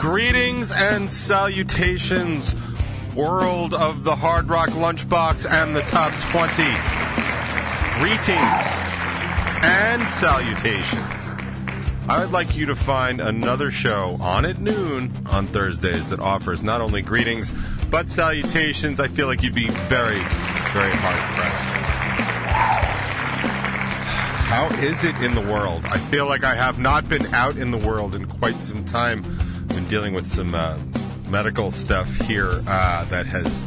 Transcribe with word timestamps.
Greetings 0.00 0.72
and 0.72 1.10
salutations, 1.10 2.54
world 3.14 3.74
of 3.74 4.02
the 4.02 4.16
Hard 4.16 4.48
Rock 4.48 4.70
Lunchbox 4.70 5.46
and 5.46 5.76
the 5.76 5.82
Top 5.82 6.10
20. 6.30 6.54
Greetings 7.98 8.62
and 9.62 10.08
salutations. 10.08 11.34
I 12.08 12.18
would 12.18 12.32
like 12.32 12.56
you 12.56 12.64
to 12.64 12.74
find 12.74 13.20
another 13.20 13.70
show 13.70 14.16
on 14.22 14.46
at 14.46 14.58
noon 14.58 15.12
on 15.26 15.48
Thursdays 15.48 16.08
that 16.08 16.18
offers 16.18 16.62
not 16.62 16.80
only 16.80 17.02
greetings 17.02 17.52
but 17.90 18.08
salutations. 18.08 19.00
I 19.00 19.08
feel 19.08 19.26
like 19.26 19.42
you'd 19.42 19.54
be 19.54 19.68
very, 19.68 20.20
very 20.72 20.92
hard 20.96 21.20
pressed. 21.36 21.66
How 24.48 24.66
is 24.82 25.04
it 25.04 25.18
in 25.18 25.34
the 25.34 25.42
world? 25.42 25.84
I 25.84 25.98
feel 25.98 26.24
like 26.24 26.42
I 26.42 26.54
have 26.54 26.78
not 26.78 27.06
been 27.06 27.26
out 27.34 27.58
in 27.58 27.68
the 27.68 27.76
world 27.76 28.14
in 28.14 28.24
quite 28.24 28.56
some 28.64 28.86
time. 28.86 29.49
Been 29.70 29.88
dealing 29.88 30.14
with 30.14 30.26
some 30.26 30.54
uh, 30.54 30.78
medical 31.28 31.70
stuff 31.70 32.08
here 32.22 32.62
uh, 32.66 33.04
that 33.06 33.26
has 33.26 33.64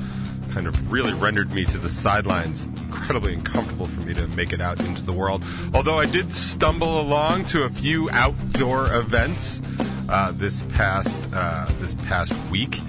kind 0.51 0.67
of 0.67 0.91
really 0.91 1.13
rendered 1.13 1.51
me 1.51 1.65
to 1.65 1.77
the 1.77 1.89
sidelines. 1.89 2.67
Incredibly 2.67 3.33
uncomfortable 3.33 3.87
for 3.87 4.01
me 4.01 4.13
to 4.13 4.27
make 4.27 4.53
it 4.53 4.61
out 4.61 4.79
into 4.85 5.03
the 5.03 5.13
world. 5.13 5.43
Although 5.73 5.97
I 5.97 6.05
did 6.05 6.31
stumble 6.33 7.01
along 7.01 7.45
to 7.45 7.63
a 7.63 7.69
few 7.69 8.09
outdoor 8.11 8.93
events 8.93 9.61
uh, 10.09 10.31
this 10.33 10.63
past 10.69 11.23
uh, 11.33 11.67
this 11.79 11.95
past 12.07 12.33
week. 12.51 12.79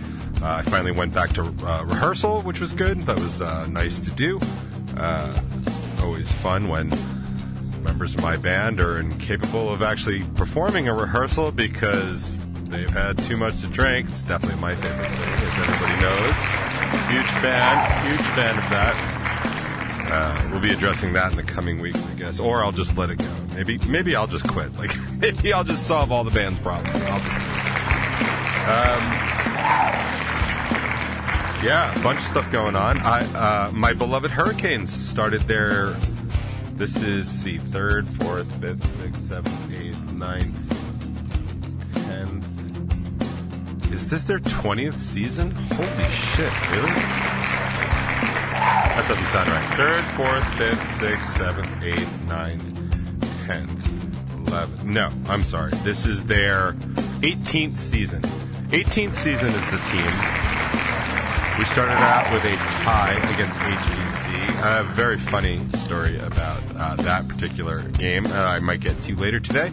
Uh, 0.42 0.56
I 0.56 0.62
finally 0.62 0.92
went 0.92 1.14
back 1.14 1.32
to 1.34 1.42
uh, 1.42 1.84
rehearsal, 1.84 2.42
which 2.42 2.60
was 2.60 2.72
good. 2.72 3.06
That 3.06 3.18
was 3.18 3.40
nice 3.68 3.98
to 4.00 4.10
do. 4.10 4.40
Always 6.02 6.30
fun 6.32 6.68
when 6.68 6.90
members 7.82 8.14
of 8.14 8.20
my 8.20 8.36
band 8.36 8.80
are 8.80 9.00
incapable 9.00 9.70
of 9.70 9.82
actually 9.82 10.24
performing 10.36 10.88
a 10.88 10.94
rehearsal 10.94 11.50
because 11.50 12.38
they've 12.74 12.90
had 12.90 13.18
too 13.18 13.36
much 13.36 13.60
to 13.60 13.66
drink. 13.68 14.08
It's 14.08 14.22
definitely 14.22 14.60
my 14.60 14.74
favorite 14.74 15.06
thing, 15.06 15.46
as 15.46 15.68
everybody 15.68 16.00
knows. 16.00 16.34
Huge 17.10 17.30
fan, 17.40 18.06
huge 18.06 18.26
fan 18.34 18.58
of 18.58 18.70
that. 18.70 19.14
Uh, 20.10 20.48
we'll 20.50 20.60
be 20.60 20.72
addressing 20.72 21.12
that 21.12 21.30
in 21.30 21.36
the 21.36 21.42
coming 21.42 21.80
weeks, 21.80 22.04
I 22.06 22.14
guess, 22.14 22.40
or 22.40 22.64
I'll 22.64 22.72
just 22.72 22.96
let 22.96 23.10
it 23.10 23.18
go. 23.18 23.36
Maybe, 23.54 23.78
maybe 23.86 24.16
I'll 24.16 24.26
just 24.26 24.46
quit. 24.48 24.72
Like, 24.78 24.96
maybe 25.18 25.52
I'll 25.52 25.64
just 25.64 25.86
solve 25.86 26.12
all 26.12 26.24
the 26.24 26.30
band's 26.30 26.58
problems. 26.58 27.02
I'll 27.04 27.20
just. 27.20 27.40
Um, 28.66 29.02
yeah, 31.64 31.98
a 31.98 32.02
bunch 32.02 32.18
of 32.20 32.26
stuff 32.26 32.50
going 32.50 32.76
on. 32.76 32.98
I, 32.98 33.20
uh, 33.34 33.70
my 33.72 33.92
beloved 33.92 34.30
Hurricanes 34.30 34.92
started 34.92 35.42
their. 35.42 35.96
This 36.74 36.96
is 36.96 37.44
the 37.44 37.58
third, 37.58 38.08
fourth, 38.08 38.50
fifth, 38.60 38.84
sixth, 38.96 39.28
seventh, 39.28 39.72
eighth, 39.72 40.12
ninth, 40.12 40.83
Is 43.94 44.08
this 44.08 44.24
their 44.24 44.40
twentieth 44.40 45.00
season? 45.00 45.52
Holy 45.52 46.10
shit! 46.10 46.52
Really? 46.72 46.90
That 48.90 49.06
doesn't 49.08 49.26
sound 49.26 49.48
right. 49.48 49.76
Third, 49.76 50.04
fourth, 50.16 50.44
fifth, 50.54 50.98
sixth, 50.98 51.36
seventh, 51.36 51.70
eighth, 51.80 52.22
ninth, 52.22 52.64
tenth, 53.46 53.88
eleventh. 54.48 54.84
No, 54.84 55.08
I'm 55.26 55.44
sorry. 55.44 55.70
This 55.84 56.06
is 56.06 56.24
their 56.24 56.72
18th 57.22 57.76
season. 57.76 58.22
18th 58.72 59.14
season 59.14 59.50
is 59.50 59.70
the 59.70 59.78
team. 59.92 60.10
We 61.56 61.64
started 61.66 61.94
out 61.94 62.32
with 62.32 62.44
a 62.44 62.56
tie 62.82 63.14
against 63.32 63.60
HBC. 63.60 64.80
A 64.80 64.82
very 64.94 65.18
funny 65.18 65.64
story 65.76 66.18
about 66.18 66.64
uh, 66.74 66.96
that 66.96 67.28
particular 67.28 67.82
game. 67.90 68.26
Uh, 68.26 68.32
I 68.32 68.58
might 68.58 68.80
get 68.80 69.00
to 69.02 69.14
later 69.14 69.38
today. 69.38 69.70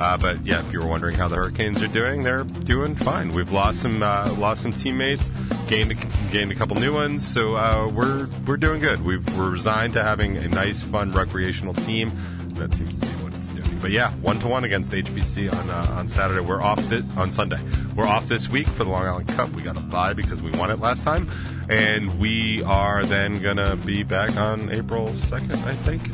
Uh, 0.00 0.16
but 0.16 0.44
yeah, 0.46 0.60
if 0.66 0.72
you 0.72 0.80
were 0.80 0.86
wondering 0.86 1.14
how 1.14 1.28
the 1.28 1.36
Hurricanes 1.36 1.82
are 1.82 1.88
doing, 1.88 2.22
they're 2.22 2.44
doing 2.44 2.94
fine. 2.96 3.32
We've 3.32 3.52
lost 3.52 3.82
some 3.82 4.02
uh, 4.02 4.34
lost 4.38 4.62
some 4.62 4.72
teammates, 4.72 5.30
gained 5.68 5.94
gained 6.30 6.50
a 6.50 6.54
couple 6.54 6.76
new 6.76 6.94
ones, 6.94 7.26
so 7.26 7.54
uh, 7.56 7.86
we're 7.86 8.26
we're 8.46 8.56
doing 8.56 8.80
good. 8.80 9.04
We've, 9.04 9.24
we're 9.36 9.50
resigned 9.50 9.92
to 9.94 10.02
having 10.02 10.38
a 10.38 10.48
nice, 10.48 10.82
fun 10.82 11.12
recreational 11.12 11.74
team. 11.74 12.10
That 12.54 12.74
seems 12.74 12.94
to 12.98 13.06
be 13.06 13.12
what 13.22 13.34
it's 13.34 13.50
doing. 13.50 13.78
But 13.80 13.90
yeah, 13.90 14.12
one 14.16 14.38
to 14.40 14.48
one 14.48 14.64
against 14.64 14.92
HBC 14.92 15.52
on 15.54 15.68
uh, 15.68 15.92
on 15.94 16.08
Saturday. 16.08 16.40
We're 16.40 16.62
off 16.62 16.80
thi- 16.84 17.04
on 17.18 17.30
Sunday. 17.30 17.60
We're 17.94 18.06
off 18.06 18.26
this 18.26 18.48
week 18.48 18.68
for 18.68 18.84
the 18.84 18.90
Long 18.90 19.04
Island 19.06 19.28
Cup. 19.28 19.50
We 19.50 19.62
got 19.62 19.76
a 19.76 19.80
bye 19.80 20.14
because 20.14 20.40
we 20.40 20.50
won 20.52 20.70
it 20.70 20.80
last 20.80 21.04
time, 21.04 21.30
and 21.68 22.18
we 22.18 22.62
are 22.62 23.04
then 23.04 23.40
gonna 23.42 23.76
be 23.76 24.02
back 24.02 24.34
on 24.38 24.70
April 24.72 25.14
second, 25.24 25.52
I 25.56 25.74
think 25.76 26.10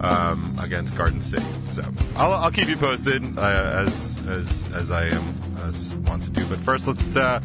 um, 0.00 0.58
against 0.58 0.94
Garden 0.96 1.22
City. 1.22 1.44
So 1.70 1.84
I'll, 2.16 2.32
I'll 2.32 2.50
keep 2.50 2.68
you 2.68 2.76
posted 2.76 3.38
uh, 3.38 3.84
as 3.86 4.18
as 4.26 4.64
as 4.72 4.90
I 4.90 5.06
am 5.06 5.34
as 5.62 5.94
want 5.94 6.24
to 6.24 6.30
do. 6.30 6.44
But 6.46 6.58
first, 6.60 6.86
let's 6.86 7.16
uh, 7.16 7.40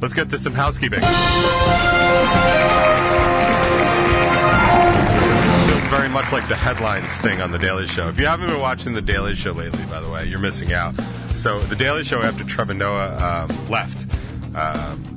let's 0.00 0.14
get 0.14 0.28
to 0.30 0.38
some 0.38 0.54
housekeeping. 0.54 1.00
Feels 5.66 5.88
very 5.88 6.08
much 6.08 6.30
like 6.32 6.48
the 6.48 6.56
headlines 6.56 7.12
thing 7.18 7.40
on 7.40 7.50
the 7.50 7.58
Daily 7.58 7.86
Show. 7.86 8.08
If 8.08 8.18
you 8.18 8.26
haven't 8.26 8.48
been 8.48 8.60
watching 8.60 8.94
the 8.94 9.02
Daily 9.02 9.34
Show 9.34 9.52
lately, 9.52 9.84
by 9.86 10.00
the 10.00 10.10
way, 10.10 10.26
you're 10.26 10.38
missing 10.38 10.72
out. 10.72 10.94
So 11.34 11.60
the 11.60 11.76
Daily 11.76 12.04
Show 12.04 12.22
after 12.22 12.44
Trevor 12.44 12.74
Noah 12.74 13.48
um, 13.48 13.70
left. 13.70 14.06
Um, 14.54 15.11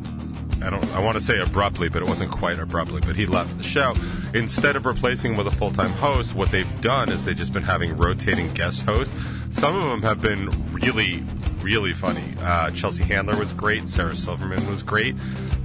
I 0.66 0.72
don't. 0.72 0.84
I 0.94 1.00
want 1.00 1.16
to 1.16 1.24
say 1.24 1.40
abruptly, 1.40 1.90
but 1.90 2.02
it 2.02 2.08
wasn't 2.08 2.32
quite 2.32 2.60
abruptly. 2.60 3.00
But 3.02 3.16
he 3.16 3.28
left 3.28 3.56
the 3.58 3.64
show. 3.64 3.94
Instead 4.34 4.76
of 4.76 4.86
replacing 4.86 5.32
him 5.34 5.38
with 5.38 5.48
a 5.48 5.52
full-time 5.52 5.92
host, 5.92 6.34
what 6.34 6.50
they've 6.52 6.82
done 6.82 7.12
is 7.12 7.24
they've 7.24 7.38
just 7.38 7.54
been 7.54 7.64
having 7.64 7.96
rotating 7.96 8.52
guest 8.54 8.82
hosts. 8.82 9.16
Some 9.52 9.76
of 9.76 9.90
them 9.92 10.02
have 10.02 10.22
been 10.22 10.50
really, 10.74 11.24
really 11.62 11.94
funny. 11.94 12.34
Uh, 12.40 12.72
Chelsea 12.72 13.04
Handler 13.04 13.38
was 13.38 13.52
great. 13.54 13.88
Sarah 13.88 14.16
Silverman 14.16 14.68
was 14.68 14.82
great. 14.82 15.16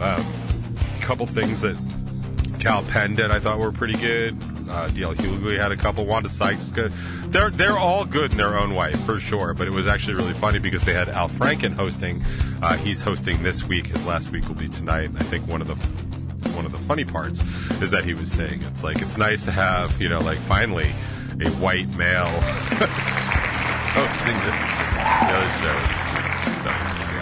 Um, 0.00 0.25
a 0.99 1.00
couple 1.00 1.27
things 1.27 1.62
that 1.62 1.77
Kal 2.59 2.83
Penn 2.84 3.15
did 3.15 3.31
I 3.31 3.41
thought 3.41 3.59
were 3.59 3.72
pretty 3.72 3.97
good. 3.97 4.37
Uh, 4.71 4.89
DL 4.89 5.17
Hughley 5.17 5.59
had 5.59 5.73
a 5.73 5.77
couple. 5.77 6.07
Wanda 6.07 6.29
Sykes 6.29 6.63
good. 6.67 6.93
They're 7.27 7.51
they're 7.51 7.77
all 7.77 8.05
good 8.05 8.31
in 8.31 8.37
their 8.37 8.57
own 8.57 8.75
way 8.75 8.95
for 8.95 9.19
sure. 9.19 9.53
But 9.53 9.67
it 9.67 9.73
was 9.73 9.89
actually 9.89 10.15
really 10.15 10.33
funny 10.35 10.61
because 10.61 10.85
they 10.85 10.95
had 10.95 11.09
Al 11.09 11.29
Franken 11.29 11.75
hosting. 11.75 12.25
Uh, 12.63 12.77
he's 12.77 13.01
hosting 13.01 13.43
this 13.43 13.65
week. 13.65 13.87
His 13.87 14.07
last 14.07 14.31
week 14.31 14.47
will 14.47 14.55
be 14.55 14.69
tonight. 14.69 15.11
And 15.11 15.19
I 15.19 15.25
think 15.25 15.49
one 15.49 15.61
of 15.61 15.67
the 15.67 15.75
one 16.55 16.67
of 16.67 16.73
the 16.73 16.79
funny 16.79 17.05
parts 17.05 17.43
is 17.83 17.91
that 17.91 18.05
he 18.05 18.15
was 18.15 18.31
saying 18.31 18.63
it's 18.63 18.85
like 18.85 19.03
it's 19.03 19.19
nice 19.19 19.43
to 19.43 19.51
have 19.51 20.01
you 20.01 20.09
know 20.09 20.21
like 20.21 20.39
finally 20.39 20.95
a 21.41 21.51
white 21.53 21.89
male 21.89 22.27
hosting 23.91 24.35
the, 24.35 24.81
show. 25.63 26.01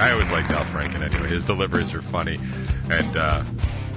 I 0.01 0.11
always 0.13 0.31
liked 0.31 0.51
Al 0.51 0.65
Franken 0.67 1.03
anyway. 1.03 1.29
His 1.29 1.43
deliveries 1.45 1.95
are 1.95 2.03
funny, 2.03 2.39
and 2.91 3.17
uh, 3.17 3.43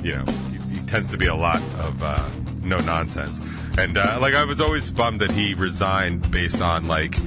you 0.02 0.16
know 0.16 0.26
he, 0.52 0.78
he 0.78 0.82
tends 0.86 1.10
to 1.12 1.18
be 1.18 1.28
a 1.28 1.36
lot 1.36 1.62
of 1.80 2.02
uh, 2.02 2.30
no 2.62 2.80
nonsense. 2.80 3.40
And 3.78 3.98
uh, 3.98 4.18
like 4.22 4.34
I 4.34 4.46
was 4.46 4.62
always 4.62 4.90
bummed 4.92 5.22
that 5.22 5.32
he 5.32 5.54
resigned 5.54 6.30
based 6.32 6.62
on 6.62 6.88
like 6.88 7.18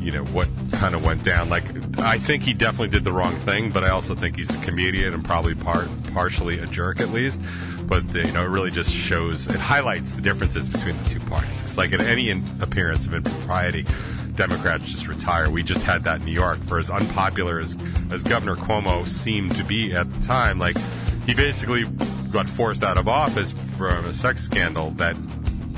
you 0.00 0.10
know 0.10 0.24
what 0.24 0.48
kind 0.72 0.94
of 0.94 1.04
went 1.04 1.22
down. 1.22 1.48
Like 1.48 1.64
I 1.98 2.18
think 2.18 2.42
he 2.42 2.54
definitely 2.54 2.88
did 2.88 3.04
the 3.04 3.12
wrong 3.12 3.34
thing, 3.40 3.70
but 3.70 3.84
I 3.84 3.90
also 3.90 4.14
think 4.14 4.36
he's 4.36 4.50
a 4.50 4.60
comedian 4.64 5.12
and 5.12 5.24
probably 5.24 5.54
part 5.54 5.88
partially 6.12 6.58
a 6.58 6.66
jerk 6.66 7.00
at 7.00 7.10
least. 7.10 7.40
But 7.82 8.04
uh, 8.14 8.20
you 8.20 8.32
know, 8.32 8.44
it 8.44 8.48
really 8.48 8.70
just 8.70 8.90
shows 8.90 9.46
it 9.46 9.56
highlights 9.56 10.12
the 10.12 10.22
differences 10.22 10.68
between 10.68 11.02
the 11.02 11.10
two 11.10 11.20
parties. 11.20 11.58
Because 11.58 11.76
like 11.76 11.92
in 11.92 12.00
any 12.00 12.30
appearance 12.60 13.06
of 13.06 13.14
impropriety, 13.14 13.86
Democrats 14.34 14.86
just 14.86 15.06
retire. 15.06 15.50
We 15.50 15.62
just 15.62 15.82
had 15.82 16.04
that 16.04 16.20
in 16.20 16.26
New 16.26 16.32
York. 16.32 16.64
For 16.64 16.78
as 16.78 16.90
unpopular 16.90 17.60
as 17.60 17.76
as 18.10 18.22
Governor 18.22 18.56
Cuomo 18.56 19.06
seemed 19.06 19.54
to 19.56 19.64
be 19.64 19.92
at 19.92 20.10
the 20.10 20.26
time, 20.26 20.58
like 20.58 20.78
he 21.26 21.34
basically 21.34 21.84
got 22.32 22.48
forced 22.48 22.82
out 22.82 22.98
of 22.98 23.08
office 23.08 23.52
from 23.76 24.04
a 24.04 24.12
sex 24.12 24.42
scandal 24.44 24.90
that 24.92 25.16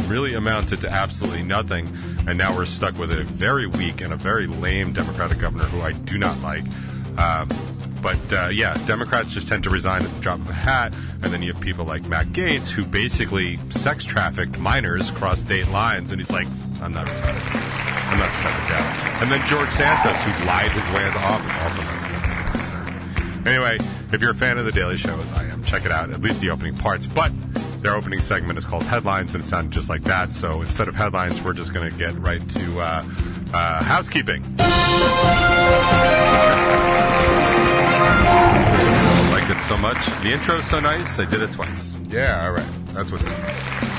really 0.07 0.35
amounted 0.35 0.81
to 0.83 0.91
absolutely 0.91 1.43
nothing. 1.43 1.89
And 2.27 2.39
now 2.39 2.55
we're 2.55 2.67
stuck 2.67 2.99
with 2.99 3.12
a 3.12 3.25
very 3.25 3.67
weak 3.67 4.00
and 4.00 4.12
a 4.12 4.17
very 4.17 4.47
lame 4.47 4.93
Democratic 4.93 5.38
governor 5.38 5.65
who 5.65 5.81
I 5.81 5.93
do 5.93 6.19
not 6.19 6.38
like. 6.41 6.65
Um, 7.19 7.49
but 8.00 8.32
uh, 8.32 8.49
yeah, 8.49 8.75
Democrats 8.87 9.32
just 9.32 9.49
tend 9.49 9.62
to 9.65 9.71
resign 9.71 10.03
at 10.03 10.12
the 10.15 10.21
drop 10.21 10.41
of 10.41 10.49
a 10.49 10.53
hat. 10.53 10.93
And 11.23 11.32
then 11.32 11.43
you 11.43 11.53
have 11.53 11.62
people 11.62 11.85
like 11.85 12.05
Matt 12.05 12.26
Gaetz 12.29 12.69
who 12.69 12.85
basically 12.85 13.59
sex 13.71 14.05
trafficked 14.05 14.59
minors 14.59 15.11
across 15.11 15.41
state 15.41 15.69
lines. 15.69 16.11
And 16.11 16.21
he's 16.21 16.31
like, 16.31 16.49
I'm 16.81 16.93
not 16.93 17.09
retired. 17.09 17.43
I'm 18.12 18.19
not 18.19 18.32
stepping 18.32 18.69
down. 18.69 19.23
And 19.23 19.32
then 19.32 19.47
George 19.47 19.71
Santos, 19.71 20.21
who 20.23 20.44
lied 20.44 20.71
his 20.73 20.94
way 20.94 21.06
into 21.06 21.19
office, 21.19 21.55
also 21.62 21.82
not 21.82 22.03
stepping 22.03 22.23
down. 22.31 23.44
So 23.44 23.50
anyway, 23.50 23.79
if 24.12 24.21
you're 24.21 24.32
a 24.32 24.35
fan 24.35 24.59
of 24.59 24.67
The 24.67 24.73
Daily 24.73 24.97
Show, 24.97 25.19
as 25.21 25.32
I 25.32 25.44
am, 25.44 25.51
check 25.64 25.85
it 25.85 25.93
out, 25.93 26.11
at 26.11 26.20
least 26.20 26.41
the 26.41 26.50
opening 26.50 26.76
parts. 26.76 27.06
But 27.06 27.32
their 27.82 27.94
opening 27.94 28.20
segment 28.20 28.59
is 28.59 28.64
called 28.64 28.85
Headlines, 28.85 29.35
and 29.35 29.43
it 29.43 29.49
sounded 29.49 29.73
just 29.73 29.88
like 29.88 30.05
that. 30.05 30.35
So 30.35 30.62
instead 30.62 30.88
of 30.88 30.94
headlines, 30.94 31.43
we're 31.43 31.55
just 31.55 31.75
going 31.75 31.91
to 31.91 31.99
get 31.99 32.17
right 32.19 32.47
to 32.50 32.81
uh, 32.81 33.05
uh, 33.53 33.82
housekeeping. 33.82 34.44
I 34.59 34.69
liked 39.32 39.50
it 39.50 39.61
so 39.62 39.76
much. 39.76 40.05
The 40.23 40.32
intro's 40.32 40.67
so 40.67 40.81
nice, 40.81 41.19
I 41.19 41.25
did 41.25 41.43
it 41.43 41.53
twice. 41.53 41.97
Yeah, 42.09 42.44
all 42.44 42.53
right. 42.53 42.81
That's 42.93 43.11
what's 43.11 43.27
up. 43.27 43.37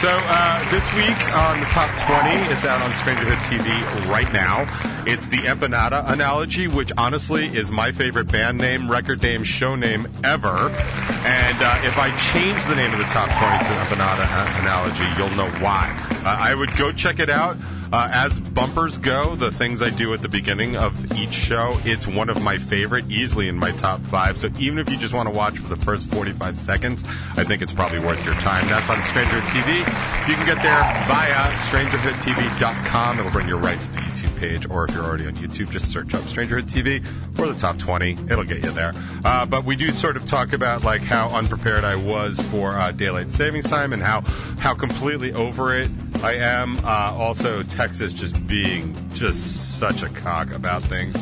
So 0.02 0.10
uh, 0.12 0.70
this 0.70 0.84
week 0.94 1.18
on 1.34 1.60
the 1.60 1.66
top 1.68 1.90
20, 1.98 2.54
it's 2.54 2.66
out 2.66 2.82
on 2.82 2.92
Strangerhood 2.92 3.38
TV 3.48 4.10
right 4.10 4.32
now. 4.34 4.68
It's 5.08 5.28
the 5.28 5.38
Empanada 5.38 6.08
analogy, 6.12 6.68
which 6.68 6.92
honestly 6.98 7.48
is 7.48 7.72
my 7.72 7.92
favorite 7.92 8.32
band 8.32 8.58
name, 8.60 8.90
record 8.90 9.22
name, 9.22 9.44
show 9.44 9.76
name 9.76 10.08
ever. 10.24 10.70
And 11.26 11.58
uh, 11.62 11.82
if 11.84 11.98
I 11.98 12.12
change 12.34 12.66
the 12.68 12.76
name 12.76 12.92
of 12.92 13.00
the 13.00 13.06
top 13.06 13.30
20 13.30 13.64
to 13.64 13.96
Empanada 13.96 14.28
uh, 14.28 14.62
analogy, 14.62 15.06
you'll 15.18 15.36
know 15.38 15.50
why. 15.64 15.98
Uh, 16.26 16.38
I 16.40 16.54
would 16.54 16.76
go 16.78 16.92
check 16.92 17.20
it 17.20 17.30
out. 17.30 17.58
Uh, 17.94 18.10
as 18.12 18.40
bumpers 18.40 18.98
go, 18.98 19.36
the 19.36 19.52
things 19.52 19.80
I 19.80 19.92
do 19.92 20.16
at 20.16 20.22
the 20.24 20.28
beginning 20.28 20.76
of 20.76 21.14
each 21.16 21.32
show, 21.32 21.80
it's 21.86 22.08
one 22.08 22.28
of 22.28 22.42
my 22.42 22.58
favorite, 22.58 23.06
easily 23.12 23.48
in 23.48 23.56
my 23.56 23.70
top 23.74 24.02
five. 24.08 24.40
So 24.40 24.50
even 24.58 24.80
if 24.80 24.90
you 24.90 24.98
just 24.98 25.14
want 25.14 25.30
to 25.30 25.32
watch 25.32 25.60
for 25.60 25.68
the 25.68 25.76
first 25.76 26.10
45 26.10 26.58
seconds, 26.58 27.04
I 27.38 27.44
think 27.44 27.62
it's 27.62 27.72
probably 27.72 28.00
worth 28.00 28.26
your 28.26 28.34
time. 28.34 28.68
That's 28.68 28.90
on 28.90 29.00
Stranger 29.04 29.40
TV. 29.42 29.78
You 30.28 30.34
can 30.34 30.44
get 30.48 30.64
there 30.64 30.82
via 31.08 31.52
strangerhoodtv.com. 31.68 33.20
It'll 33.20 33.32
bring 33.32 33.48
you 33.48 33.58
right 33.58 33.80
to 33.80 33.92
the 33.92 33.98
YouTube 34.00 34.40
page, 34.40 34.68
or 34.72 34.86
if 34.86 34.96
you're 34.96 35.06
already 35.06 35.28
on 35.28 35.36
YouTube, 35.36 35.70
just 35.70 35.92
search 35.92 36.16
up 36.16 36.22
Strangerhood 36.22 36.64
TV 36.64 37.06
or 37.40 37.46
the 37.46 37.60
top 37.60 37.78
20. 37.78 38.14
It'll 38.28 38.44
get 38.44 38.64
you 38.64 38.72
there. 38.72 38.94
Uh, 39.24 39.46
but 39.46 39.66
we 39.66 39.76
do 39.76 39.92
sort 39.92 40.18
of 40.18 40.26
talk 40.26 40.54
about 40.54 40.84
like 40.84 41.02
how 41.02 41.30
unprepared 41.30 41.84
I 41.84 41.96
was 41.96 42.40
for 42.50 42.76
uh, 42.76 42.92
daylight 42.92 43.30
savings 43.30 43.66
time 43.66 43.94
and 43.94 44.02
how 44.02 44.22
how 44.58 44.74
completely 44.74 45.32
over 45.34 45.80
it 45.80 45.90
I 46.24 46.36
am. 46.36 46.78
Uh, 46.86 47.14
also, 47.18 47.64
Texas 47.64 48.14
just 48.14 48.48
being 48.48 48.96
just 49.14 49.78
such 49.78 50.04
a 50.04 50.10
cock 50.10 50.54
about 50.54 50.84
things. 50.86 51.14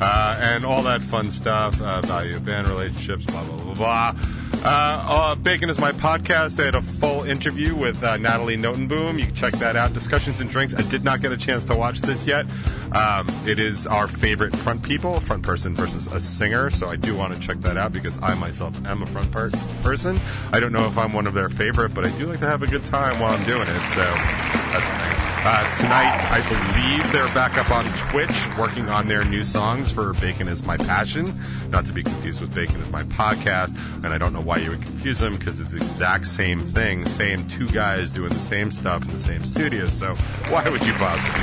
Uh, 0.00 0.38
and 0.38 0.66
all 0.66 0.82
that 0.82 1.00
fun 1.00 1.30
stuff, 1.30 1.80
uh, 1.80 2.02
value 2.02 2.36
of 2.36 2.44
band 2.44 2.68
relationships, 2.68 3.24
blah, 3.24 3.42
blah, 3.42 3.56
blah, 3.56 3.74
blah. 3.74 4.39
Uh, 4.62 4.66
uh, 4.68 5.34
Bacon 5.36 5.70
is 5.70 5.78
my 5.78 5.90
podcast. 5.90 6.56
They 6.56 6.66
had 6.66 6.74
a 6.74 6.82
full 6.82 7.24
interview 7.24 7.74
with 7.74 8.04
uh, 8.04 8.18
Natalie 8.18 8.58
Notenboom. 8.58 9.18
You 9.18 9.24
can 9.24 9.34
check 9.34 9.54
that 9.54 9.74
out. 9.74 9.94
Discussions 9.94 10.38
and 10.40 10.50
Drinks. 10.50 10.74
I 10.74 10.82
did 10.82 11.02
not 11.02 11.22
get 11.22 11.32
a 11.32 11.36
chance 11.38 11.64
to 11.66 11.74
watch 11.74 12.02
this 12.02 12.26
yet. 12.26 12.44
Um, 12.92 13.26
it 13.46 13.58
is 13.58 13.86
our 13.86 14.06
favorite 14.06 14.54
front 14.54 14.82
people, 14.82 15.18
front 15.20 15.42
person 15.42 15.74
versus 15.74 16.08
a 16.08 16.20
singer. 16.20 16.68
So 16.68 16.90
I 16.90 16.96
do 16.96 17.16
want 17.16 17.34
to 17.34 17.40
check 17.40 17.58
that 17.62 17.78
out 17.78 17.92
because 17.92 18.18
I 18.20 18.34
myself 18.34 18.76
am 18.84 19.02
a 19.02 19.06
front 19.06 19.32
part 19.32 19.54
person. 19.82 20.20
I 20.52 20.60
don't 20.60 20.72
know 20.72 20.86
if 20.86 20.98
I'm 20.98 21.14
one 21.14 21.26
of 21.26 21.32
their 21.32 21.48
favorite, 21.48 21.94
but 21.94 22.04
I 22.04 22.10
do 22.18 22.26
like 22.26 22.40
to 22.40 22.46
have 22.46 22.62
a 22.62 22.66
good 22.66 22.84
time 22.84 23.18
while 23.18 23.32
I'm 23.32 23.44
doing 23.44 23.66
it. 23.66 23.88
So 23.88 24.02
that's 24.02 25.04
thing. 25.04 25.09
Uh, 25.42 25.74
tonight, 25.76 26.20
I 26.30 26.42
believe 26.50 27.12
they're 27.12 27.32
back 27.34 27.56
up 27.56 27.70
on 27.70 27.90
Twitch 28.10 28.58
working 28.58 28.90
on 28.90 29.08
their 29.08 29.24
new 29.24 29.42
songs 29.42 29.90
for 29.90 30.12
Bacon 30.14 30.48
is 30.48 30.62
My 30.62 30.76
Passion. 30.76 31.40
Not 31.70 31.86
to 31.86 31.94
be 31.94 32.02
confused 32.02 32.42
with 32.42 32.54
Bacon 32.54 32.78
is 32.82 32.90
My 32.90 33.04
Podcast. 33.04 33.74
And 34.04 34.08
I 34.08 34.18
don't 34.18 34.34
know 34.34 34.42
why 34.42 34.58
you 34.58 34.68
would 34.68 34.82
confuse 34.82 35.18
them 35.18 35.38
because 35.38 35.58
it's 35.58 35.70
the 35.72 35.78
exact 35.78 36.26
same 36.26 36.62
thing. 36.62 37.06
Same 37.06 37.48
two 37.48 37.66
guys 37.68 38.10
doing 38.10 38.28
the 38.28 38.38
same 38.38 38.70
stuff 38.70 39.02
in 39.06 39.12
the 39.12 39.18
same 39.18 39.46
studio. 39.46 39.86
So 39.86 40.14
why 40.50 40.68
would 40.68 40.84
you 40.84 40.92
possibly? 40.92 41.40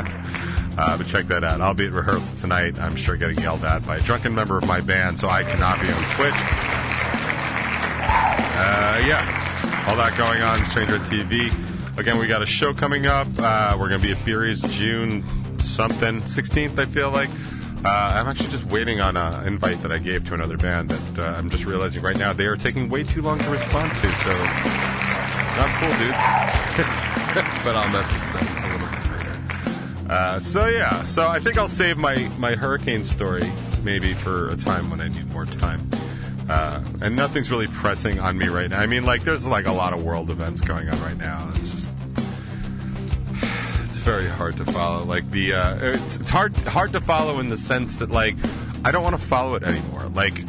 Uh, 0.78 0.96
but 0.96 1.06
check 1.06 1.26
that 1.26 1.44
out. 1.44 1.60
I'll 1.60 1.74
be 1.74 1.84
at 1.84 1.92
rehearsal 1.92 2.38
tonight. 2.38 2.78
I'm 2.78 2.96
sure 2.96 3.14
getting 3.14 3.38
yelled 3.38 3.64
at 3.64 3.84
by 3.84 3.98
a 3.98 4.00
drunken 4.00 4.34
member 4.34 4.56
of 4.56 4.66
my 4.66 4.80
band, 4.80 5.18
so 5.18 5.28
I 5.28 5.42
cannot 5.42 5.78
be 5.78 5.92
on 5.92 6.02
Twitch. 6.14 6.69
Yeah, 9.06 9.86
all 9.88 9.96
that 9.96 10.16
going 10.18 10.42
on. 10.42 10.62
Stranger 10.66 10.98
TV. 10.98 11.48
Again, 11.98 12.18
we 12.18 12.26
got 12.26 12.42
a 12.42 12.46
show 12.46 12.74
coming 12.74 13.06
up. 13.06 13.26
Uh, 13.38 13.76
we're 13.80 13.88
going 13.88 14.00
to 14.00 14.06
be 14.06 14.12
at 14.12 14.24
Beery's 14.26 14.60
June 14.62 15.24
something, 15.60 16.20
16th, 16.22 16.78
I 16.78 16.84
feel 16.84 17.10
like. 17.10 17.30
Uh, 17.82 17.88
I'm 17.88 18.26
actually 18.26 18.50
just 18.50 18.66
waiting 18.66 19.00
on 19.00 19.16
an 19.16 19.46
invite 19.46 19.80
that 19.82 19.90
I 19.90 19.98
gave 19.98 20.26
to 20.26 20.34
another 20.34 20.58
band 20.58 20.90
that 20.90 21.18
uh, 21.18 21.36
I'm 21.36 21.48
just 21.48 21.64
realizing 21.64 22.02
right 22.02 22.16
now 22.18 22.34
they 22.34 22.44
are 22.44 22.56
taking 22.56 22.90
way 22.90 23.02
too 23.02 23.22
long 23.22 23.38
to 23.38 23.48
respond 23.48 23.90
to. 23.90 24.12
So, 24.16 24.32
not 25.56 25.70
cool, 25.80 25.88
dudes. 25.96 26.16
but 27.64 27.76
I'll 27.76 27.88
message 27.88 28.32
them 28.34 28.46
a 28.46 28.72
little 28.72 28.86
bit 28.86 29.00
later. 29.16 30.12
Uh, 30.12 30.40
so 30.40 30.66
yeah, 30.66 31.02
so 31.04 31.26
I 31.26 31.38
think 31.38 31.56
I'll 31.56 31.68
save 31.68 31.96
my 31.96 32.16
my 32.38 32.54
hurricane 32.54 33.04
story 33.04 33.50
maybe 33.82 34.12
for 34.12 34.50
a 34.50 34.56
time 34.56 34.90
when 34.90 35.00
I 35.00 35.08
need 35.08 35.32
more 35.32 35.46
time. 35.46 35.88
Uh, 36.48 36.84
and 37.00 37.14
nothing's 37.14 37.50
really 37.50 37.68
pressing 37.68 38.18
on 38.18 38.36
me 38.36 38.48
right 38.48 38.70
now. 38.70 38.80
I 38.80 38.86
mean, 38.86 39.04
like, 39.04 39.24
there's 39.24 39.46
like 39.46 39.66
a 39.66 39.72
lot 39.72 39.92
of 39.92 40.02
world 40.02 40.30
events 40.30 40.60
going 40.60 40.88
on 40.88 41.00
right 41.02 41.16
now. 41.16 41.52
It's 41.54 41.70
just, 41.70 41.90
it's 43.84 43.98
very 43.98 44.28
hard 44.28 44.56
to 44.56 44.64
follow. 44.64 45.04
Like 45.04 45.30
the, 45.30 45.52
uh, 45.52 45.76
it's, 45.80 46.16
it's 46.16 46.30
hard 46.30 46.56
hard 46.58 46.92
to 46.92 47.00
follow 47.00 47.38
in 47.38 47.48
the 47.48 47.56
sense 47.56 47.96
that 47.98 48.10
like 48.10 48.36
I 48.84 48.90
don't 48.90 49.02
want 49.02 49.18
to 49.18 49.24
follow 49.24 49.54
it 49.54 49.62
anymore. 49.62 50.08
Like 50.08 50.42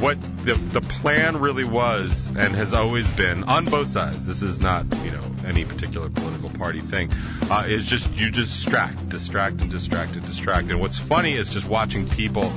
what 0.00 0.20
the 0.44 0.54
the 0.72 0.80
plan 0.80 1.38
really 1.38 1.64
was 1.64 2.28
and 2.28 2.54
has 2.54 2.72
always 2.72 3.10
been 3.12 3.44
on 3.44 3.64
both 3.64 3.90
sides. 3.90 4.26
This 4.26 4.42
is 4.42 4.60
not 4.60 4.84
you 5.04 5.10
know 5.10 5.22
any 5.44 5.64
particular 5.64 6.08
political 6.08 6.50
party 6.50 6.80
thing. 6.80 7.10
Uh, 7.50 7.64
is 7.66 7.84
just 7.84 8.10
you 8.14 8.30
just 8.30 8.52
distract, 8.54 9.08
distract, 9.08 9.60
and 9.60 9.70
distract 9.70 10.14
and 10.14 10.24
distract. 10.24 10.70
And 10.70 10.80
what's 10.80 10.98
funny 10.98 11.34
is 11.34 11.48
just 11.48 11.66
watching 11.66 12.08
people 12.08 12.52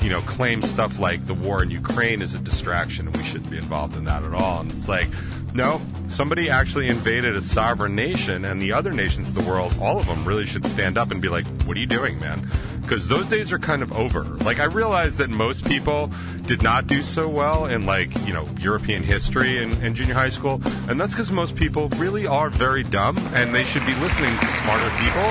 you 0.00 0.10
know, 0.10 0.20
claim 0.22 0.62
stuff 0.62 0.98
like 0.98 1.26
the 1.26 1.34
war 1.34 1.62
in 1.62 1.70
Ukraine 1.70 2.22
is 2.22 2.34
a 2.34 2.38
distraction 2.38 3.06
and 3.06 3.16
we 3.16 3.24
shouldn't 3.24 3.50
be 3.50 3.58
involved 3.58 3.96
in 3.96 4.04
that 4.04 4.22
at 4.22 4.34
all. 4.34 4.60
And 4.60 4.70
it's 4.70 4.88
like, 4.88 5.08
no, 5.54 5.80
somebody 6.08 6.50
actually 6.50 6.88
invaded 6.88 7.36
a 7.36 7.40
sovereign 7.40 7.94
nation, 7.94 8.44
and 8.44 8.60
the 8.60 8.72
other 8.72 8.92
nations 8.92 9.28
of 9.28 9.34
the 9.34 9.44
world, 9.48 9.72
all 9.80 10.00
of 10.00 10.06
them 10.06 10.26
really 10.26 10.46
should 10.46 10.66
stand 10.66 10.98
up 10.98 11.12
and 11.12 11.22
be 11.22 11.28
like, 11.28 11.46
what 11.62 11.76
are 11.76 11.80
you 11.80 11.86
doing, 11.86 12.18
man? 12.18 12.50
Because 12.82 13.06
those 13.06 13.28
days 13.28 13.52
are 13.52 13.58
kind 13.60 13.80
of 13.80 13.92
over. 13.92 14.24
Like, 14.24 14.58
I 14.58 14.64
realize 14.64 15.16
that 15.18 15.30
most 15.30 15.64
people 15.64 16.10
did 16.44 16.60
not 16.60 16.88
do 16.88 17.04
so 17.04 17.28
well 17.28 17.66
in, 17.66 17.86
like, 17.86 18.10
you 18.26 18.34
know, 18.34 18.48
European 18.58 19.04
history 19.04 19.58
in, 19.58 19.80
in 19.80 19.94
junior 19.94 20.14
high 20.14 20.28
school, 20.28 20.60
and 20.88 21.00
that's 21.00 21.12
because 21.12 21.30
most 21.30 21.54
people 21.54 21.88
really 21.90 22.26
are 22.26 22.50
very 22.50 22.82
dumb, 22.82 23.16
and 23.34 23.54
they 23.54 23.64
should 23.64 23.86
be 23.86 23.94
listening 23.94 24.36
to 24.36 24.46
smarter 24.46 24.90
people. 24.98 25.30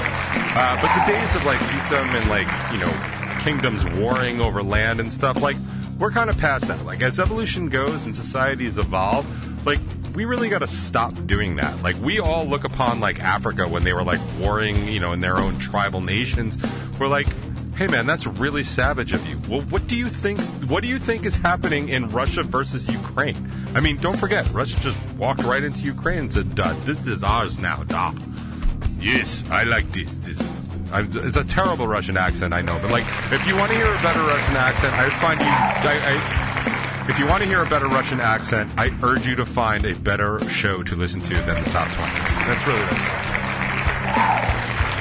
Uh, 0.56 0.82
but 0.82 1.06
the 1.06 1.12
days 1.12 1.36
of, 1.36 1.44
like, 1.44 1.60
fiefdom 1.60 2.08
and, 2.16 2.30
like, 2.30 2.48
you 2.72 2.80
know, 2.80 3.13
kingdoms 3.44 3.86
warring 3.86 4.40
over 4.40 4.64
land 4.64 5.00
and 5.00 5.12
stuff. 5.12 5.42
Like, 5.42 5.58
we're 6.00 6.12
kind 6.12 6.30
of 6.30 6.38
past 6.38 6.68
that. 6.68 6.86
Like, 6.86 7.04
as 7.04 7.20
evolution 7.20 7.70
goes 7.70 8.06
and 8.06 8.16
societies 8.16 8.78
evolve, 8.78 9.26
like, 9.66 9.80
we 10.16 10.26
really 10.26 10.48
got 10.48 10.60
to 10.60 10.68
stop 10.68 11.14
doing 11.28 11.58
that. 11.58 11.82
Like, 11.82 11.98
we 11.98 12.20
all 12.20 12.46
look 12.46 12.64
upon, 12.64 13.00
like, 13.00 13.20
Africa 13.20 13.68
when 13.68 13.84
they 13.84 13.94
were, 13.94 14.04
like, 14.04 14.20
warring, 14.40 14.88
you 14.88 15.00
know, 15.00 15.12
in 15.12 15.20
their 15.20 15.38
own 15.38 15.60
tribal 15.60 16.02
nations. 16.02 16.58
We're 17.00 17.08
like, 17.08 17.28
hey 17.76 17.88
man, 17.88 18.06
that's 18.06 18.28
really 18.28 18.64
savage 18.64 19.14
of 19.14 19.28
you. 19.28 19.40
Well, 19.50 19.62
what 19.62 19.88
do 19.88 19.96
you 19.96 20.08
think? 20.08 20.42
What 20.70 20.84
do 20.84 20.88
you 20.88 21.00
think 21.00 21.26
is 21.26 21.36
happening 21.36 21.90
in 21.90 22.10
Russia 22.10 22.44
versus 22.44 22.88
Ukraine? 22.88 23.50
I 23.74 23.80
mean, 23.80 23.98
don't 23.98 24.18
forget, 24.18 24.48
Russia 24.54 24.80
just 24.80 25.00
walked 25.14 25.44
right 25.44 25.64
into 25.64 25.82
Ukraine 25.82 26.20
and 26.20 26.32
said, 26.32 26.56
"This 26.86 27.08
is 27.08 27.24
ours 27.24 27.60
now, 27.60 27.84
da." 27.84 28.14
Yes, 29.00 29.44
I 29.50 29.64
like 29.64 29.92
this. 29.92 30.16
This 30.18 30.40
is 30.40 30.63
I'm, 30.94 31.10
it's 31.26 31.38
a 31.38 31.44
terrible 31.44 31.88
Russian 31.88 32.16
accent, 32.18 32.54
I 32.54 32.62
know, 32.62 32.78
but 32.82 32.92
like, 32.92 33.06
if 33.32 33.48
you 33.48 33.56
want 33.56 33.72
to 33.72 33.78
hear 33.78 33.88
a 33.88 34.02
better 34.02 34.22
Russian 34.22 34.56
accent, 34.56 34.94
I 34.94 35.10
find 35.10 35.40
you. 35.40 35.48
I, 35.48 36.00
I, 36.14 37.10
if 37.10 37.20
you 37.20 37.26
want 37.26 37.42
to 37.42 37.50
hear 37.50 37.64
a 37.64 37.70
better 37.70 37.88
Russian 37.88 38.20
accent, 38.22 38.72
I 38.78 38.96
urge 39.02 39.26
you 39.26 39.36
to 39.36 39.46
find 39.46 39.86
a 39.86 39.96
better 39.96 40.40
show 40.50 40.84
to 40.84 40.96
listen 40.96 41.20
to 41.22 41.34
than 41.34 41.62
the 41.64 41.70
top 41.70 41.90
twenty. 41.92 42.14
That's 42.46 42.66
really 42.66 42.80
it. 42.80 43.24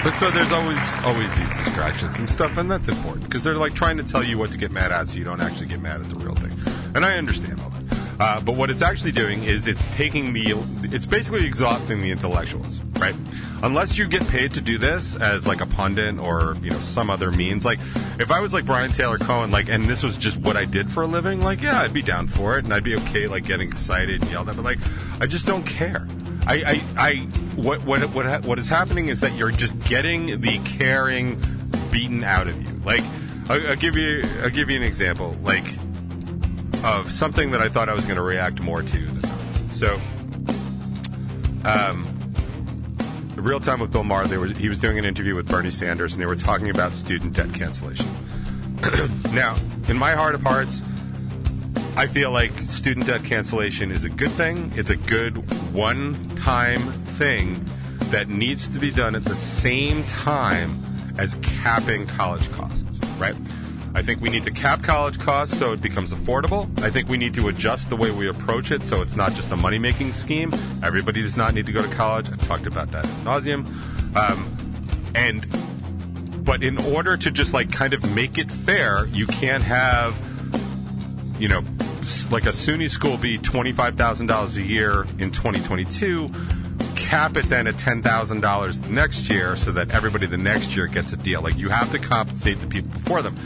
But 0.03 0.17
so 0.17 0.33
there's 0.33 0.51
always 0.51 0.97
always 1.05 1.33
these 1.37 1.65
distractions 1.65 2.19
and 2.19 2.29
stuff, 2.29 2.57
and 2.57 2.69
that's 2.69 2.89
important 2.89 3.25
because 3.27 3.45
they're 3.45 3.55
like 3.55 3.75
trying 3.75 3.99
to 3.99 4.03
tell 4.03 4.25
you 4.25 4.37
what 4.37 4.51
to 4.51 4.59
get 4.59 4.73
mad 4.73 4.91
at, 4.91 5.11
so 5.11 5.19
you 5.19 5.25
don't 5.25 5.41
actually 5.41 5.67
get 5.67 5.81
mad 5.81 6.01
at 6.01 6.09
the 6.09 6.17
real 6.17 6.35
thing. 6.35 6.51
And 6.97 7.05
I 7.05 7.19
understand 7.19 7.61
all 7.61 7.71
that. 7.71 7.82
Uh, 8.23 8.39
but 8.41 8.55
what 8.55 8.71
it's 8.71 8.83
actually 8.83 9.11
doing 9.11 9.43
is 9.43 9.67
it's 9.67 9.91
taking 9.91 10.33
the, 10.33 10.55
it's 10.85 11.05
basically 11.05 11.45
exhausting 11.45 12.01
the 12.01 12.13
intellectuals, 12.13 12.81
right? 13.01 13.17
Unless 13.65 13.99
you 13.99 14.07
get 14.07 14.25
paid 14.29 14.55
to 14.55 14.61
do 14.61 14.79
this 14.79 15.17
as 15.17 15.45
like 15.45 15.61
a 15.61 15.67
pundit 15.67 16.17
or 16.19 16.57
you 16.63 16.71
know 16.71 16.79
some 16.79 17.11
other 17.11 17.33
means. 17.33 17.65
Like 17.65 17.81
if 18.21 18.31
I 18.31 18.39
was 18.39 18.53
like 18.53 18.65
Brian 18.65 18.93
Tyler 18.93 19.19
Cohen, 19.19 19.51
like, 19.51 19.69
and 19.69 19.87
this 19.87 20.05
was 20.05 20.17
just 20.17 20.37
what 20.37 20.57
I 20.57 20.67
did 20.67 20.89
for 20.89 21.03
a 21.03 21.07
living, 21.09 21.41
like 21.41 21.63
yeah, 21.63 21.81
I'd 21.81 21.93
be 21.93 22.01
down 22.01 22.29
for 22.29 22.57
it 22.57 22.65
and 22.65 22.73
I'd 22.73 22.85
be 22.85 22.95
okay 22.95 23.27
like 23.27 23.45
getting 23.45 23.67
excited 23.67 24.23
and 24.23 24.31
yelled 24.31 24.49
at, 24.49 24.55
but 24.55 24.65
like 24.65 24.79
I 25.21 25.27
just 25.27 25.45
don't 25.45 25.65
care. 25.65 26.07
I, 26.47 26.55
I, 26.65 26.83
I 26.97 27.15
what 27.57 27.83
what 27.85 28.03
what 28.15 28.45
what 28.45 28.57
is 28.61 28.69
happening 28.69 29.09
is 29.09 29.21
that 29.23 29.35
you're 29.35 29.51
just 29.51 29.77
getting 29.81 30.41
the 30.41 30.59
caring 30.61 31.43
beaten 31.91 32.23
out 32.23 32.47
of 32.47 32.63
you. 32.63 32.81
Like 32.85 33.03
I'll, 33.49 33.67
I'll 33.71 33.77
give 33.77 33.97
you 33.97 34.23
I'll 34.45 34.51
give 34.51 34.71
you 34.71 34.77
an 34.77 34.85
example. 34.85 35.37
Like 35.43 35.65
of 36.85 37.13
something 37.13 37.51
that 37.53 37.61
I 37.61 37.69
thought 37.69 37.89
I 37.89 37.95
was 37.95 38.05
going 38.05 38.17
to 38.17 38.23
react 38.23 38.61
more 38.61 38.83
to. 38.83 39.23
So, 39.71 40.01
um, 41.65 42.07
real 43.37 43.61
time 43.61 43.81
with 43.81 43.93
Bill 43.93 44.05
Maher, 44.05 44.39
were, 44.39 44.47
he 44.47 44.69
was 44.69 44.81
doing 44.81 44.99
an 44.99 45.05
interview 45.05 45.35
with 45.35 45.49
Bernie 45.49 45.71
Sanders, 45.71 46.13
and 46.13 46.21
they 46.21 46.27
were 46.27 46.37
talking 46.37 46.71
about 46.71 46.95
student 46.95 47.35
debt 47.35 47.53
cancellation. 47.55 48.07
now, 49.33 49.57
in 49.89 49.97
my 49.97 50.13
heart 50.13 50.35
of 50.35 50.43
hearts, 50.43 50.83
I 51.97 52.07
feel 52.07 52.31
like 52.31 52.59
student 52.63 53.07
debt 53.07 53.25
cancellation 53.25 53.91
is 53.91 54.05
a 54.05 54.09
good 54.09 54.31
thing. 54.31 54.73
It's 54.77 54.91
a 54.91 54.97
good 54.97 55.37
one 55.73 56.37
time 56.37 56.81
thing 57.17 57.69
that 58.11 58.29
needs 58.29 58.69
to 58.69 58.79
be 58.79 58.91
done 58.91 59.15
at 59.15 59.25
the 59.25 59.35
same 59.35 60.05
time 60.07 61.15
as 61.19 61.37
capping 61.43 62.07
college 62.07 62.51
costs, 62.53 62.99
right? 63.19 63.37
I 63.95 64.03
think 64.03 64.21
we 64.21 64.31
need 64.31 64.45
to 64.45 64.51
cap 64.51 64.83
college 64.83 65.19
costs 65.19 65.59
so 65.59 65.73
it 65.73 65.83
becomes 65.83 66.15
affordable. 66.15 66.67
I 66.83 66.91
think 66.91 67.09
we 67.09 67.19
need 67.19 67.35
to 67.35 67.49
adjust 67.49 67.91
the 67.91 67.97
way 67.97 68.11
we 68.11 68.29
approach 68.29 68.71
it 68.71 68.87
so 68.87 69.03
it's 69.03 69.15
not 69.15 69.33
just 69.35 69.51
a 69.51 69.57
money 69.57 69.79
making 69.79 70.13
scheme. 70.13 70.53
Everybody 70.83 71.21
does 71.23 71.37
not 71.37 71.55
need 71.55 71.67
to 71.67 71.73
go 71.73 71.83
to 71.83 71.95
college. 71.95 72.31
I 72.31 72.37
talked 72.37 72.67
about 72.67 72.91
that 72.93 73.05
nauseum. 73.25 73.67
Um, 74.17 75.13
and 75.15 75.47
but 76.45 76.63
in 76.63 76.79
order 76.93 77.17
to 77.17 77.31
just 77.31 77.53
like 77.53 77.71
kind 77.71 77.93
of 77.95 78.15
make 78.15 78.39
it 78.39 78.51
fair, 78.51 79.07
you 79.07 79.27
can't 79.27 79.63
have 79.63 80.17
you 81.39 81.49
know 81.49 81.63
like 82.31 82.47
a 82.47 82.53
SUNY 82.53 82.91
school 82.91 83.17
be 83.17 83.39
twenty 83.39 83.73
five 83.73 83.97
thousand 83.97 84.27
dollars 84.27 84.57
a 84.57 84.63
year 84.63 85.07
in 85.19 85.31
twenty 85.31 85.61
twenty 85.61 85.85
two 85.85 86.33
cap 86.97 87.37
it 87.37 87.47
then 87.51 87.67
at 87.67 87.75
$10,000 87.75 88.83
the 88.83 88.89
next 88.89 89.29
year 89.29 89.55
so 89.55 89.71
that 89.73 89.91
everybody 89.91 90.27
the 90.27 90.39
next 90.39 90.75
year 90.75 90.87
gets 90.87 91.13
a 91.13 91.17
deal. 91.17 91.43
Like 91.43 91.59
you 91.59 91.69
have 91.69 91.91
to 91.93 91.99
compensate 91.99 92.61
the 92.61 92.67
people 92.67 92.91
before 92.91 93.21
them. 93.21 93.37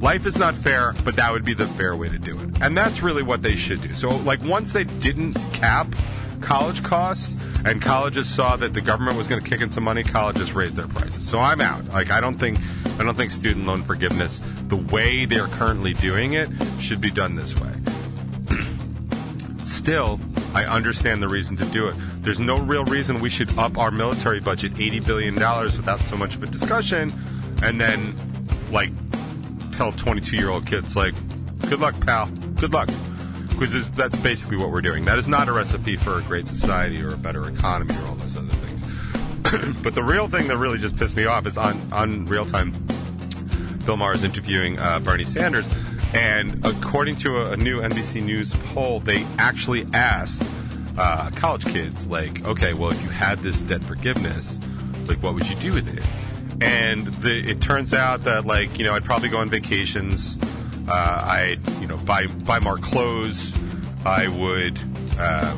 Life 0.00 0.26
is 0.26 0.36
not 0.36 0.54
fair, 0.54 0.94
but 1.04 1.16
that 1.16 1.32
would 1.32 1.44
be 1.44 1.54
the 1.54 1.66
fair 1.66 1.96
way 1.96 2.08
to 2.08 2.18
do 2.18 2.38
it. 2.38 2.60
And 2.60 2.76
that's 2.76 3.02
really 3.02 3.22
what 3.22 3.42
they 3.42 3.56
should 3.56 3.80
do. 3.82 3.94
So 3.94 4.08
like 4.08 4.42
once 4.42 4.72
they 4.72 4.84
didn't 4.84 5.34
cap 5.52 5.94
college 6.40 6.82
costs 6.82 7.36
and 7.64 7.80
colleges 7.80 8.28
saw 8.28 8.56
that 8.56 8.74
the 8.74 8.80
government 8.80 9.16
was 9.16 9.26
going 9.26 9.42
to 9.42 9.50
kick 9.50 9.60
in 9.60 9.70
some 9.70 9.84
money, 9.84 10.02
colleges 10.02 10.52
raised 10.52 10.76
their 10.76 10.86
prices. 10.86 11.26
So 11.26 11.40
I'm 11.40 11.60
out. 11.60 11.84
Like 11.88 12.10
I 12.10 12.20
don't 12.20 12.38
think 12.38 12.58
I 12.98 13.04
don't 13.04 13.14
think 13.14 13.32
student 13.32 13.66
loan 13.66 13.82
forgiveness 13.82 14.42
the 14.68 14.76
way 14.76 15.24
they're 15.24 15.48
currently 15.48 15.94
doing 15.94 16.34
it 16.34 16.48
should 16.78 17.00
be 17.00 17.10
done 17.10 17.34
this 17.34 17.54
way. 17.56 17.72
Still, 19.62 20.20
I 20.54 20.64
understand 20.64 21.22
the 21.22 21.28
reason 21.28 21.56
to 21.56 21.64
do 21.66 21.88
it. 21.88 21.96
There's 22.22 22.40
no 22.40 22.58
real 22.58 22.84
reason 22.84 23.20
we 23.20 23.30
should 23.30 23.58
up 23.58 23.78
our 23.78 23.90
military 23.90 24.40
budget 24.40 24.74
$80 24.74 25.04
billion 25.04 25.34
without 25.34 26.02
so 26.02 26.16
much 26.16 26.34
of 26.34 26.42
a 26.42 26.46
discussion 26.46 27.12
and 27.62 27.80
then, 27.80 28.16
like, 28.70 28.90
tell 29.76 29.92
22 29.92 30.36
year 30.36 30.50
old 30.50 30.66
kids, 30.66 30.96
like, 30.96 31.14
good 31.68 31.80
luck, 31.80 31.98
pal. 32.00 32.26
Good 32.26 32.72
luck. 32.72 32.88
Because 33.48 33.90
that's 33.92 34.18
basically 34.20 34.56
what 34.56 34.70
we're 34.70 34.82
doing. 34.82 35.04
That 35.06 35.18
is 35.18 35.28
not 35.28 35.48
a 35.48 35.52
recipe 35.52 35.96
for 35.96 36.18
a 36.18 36.22
great 36.22 36.46
society 36.46 37.00
or 37.02 37.14
a 37.14 37.16
better 37.16 37.48
economy 37.48 37.94
or 37.96 38.08
all 38.08 38.14
those 38.16 38.36
other 38.36 38.52
things. 38.52 38.82
but 39.82 39.94
the 39.94 40.04
real 40.04 40.28
thing 40.28 40.48
that 40.48 40.58
really 40.58 40.78
just 40.78 40.96
pissed 40.96 41.16
me 41.16 41.24
off 41.24 41.46
is 41.46 41.56
on, 41.56 41.80
on 41.92 42.26
real 42.26 42.44
time, 42.44 42.72
Bill 43.86 43.96
Maher 43.96 44.14
is 44.14 44.24
interviewing 44.24 44.78
uh, 44.78 44.98
Bernie 45.00 45.24
Sanders 45.24 45.70
and 46.16 46.64
according 46.64 47.16
to 47.16 47.36
a, 47.36 47.52
a 47.52 47.56
new 47.56 47.80
NBC 47.80 48.24
News 48.24 48.54
poll, 48.72 49.00
they 49.00 49.24
actually 49.38 49.86
asked 49.92 50.42
uh, 50.96 51.30
college 51.32 51.66
kids, 51.66 52.06
like, 52.06 52.42
okay, 52.44 52.72
well, 52.72 52.90
if 52.90 53.02
you 53.02 53.10
had 53.10 53.40
this 53.40 53.60
debt 53.60 53.84
forgiveness, 53.84 54.58
like, 55.06 55.22
what 55.22 55.34
would 55.34 55.46
you 55.48 55.56
do 55.56 55.74
with 55.74 55.86
it? 55.88 56.02
And 56.60 57.06
the, 57.22 57.50
it 57.50 57.60
turns 57.60 57.92
out 57.92 58.24
that, 58.24 58.46
like, 58.46 58.78
you 58.78 58.84
know, 58.84 58.94
I'd 58.94 59.04
probably 59.04 59.28
go 59.28 59.38
on 59.38 59.50
vacations. 59.50 60.38
Uh, 60.88 60.92
I'd, 61.24 61.60
you 61.80 61.86
know, 61.86 61.96
buy 61.98 62.26
buy 62.26 62.60
more 62.60 62.78
clothes. 62.78 63.54
I 64.04 64.28
would, 64.28 64.78
uh, 65.18 65.56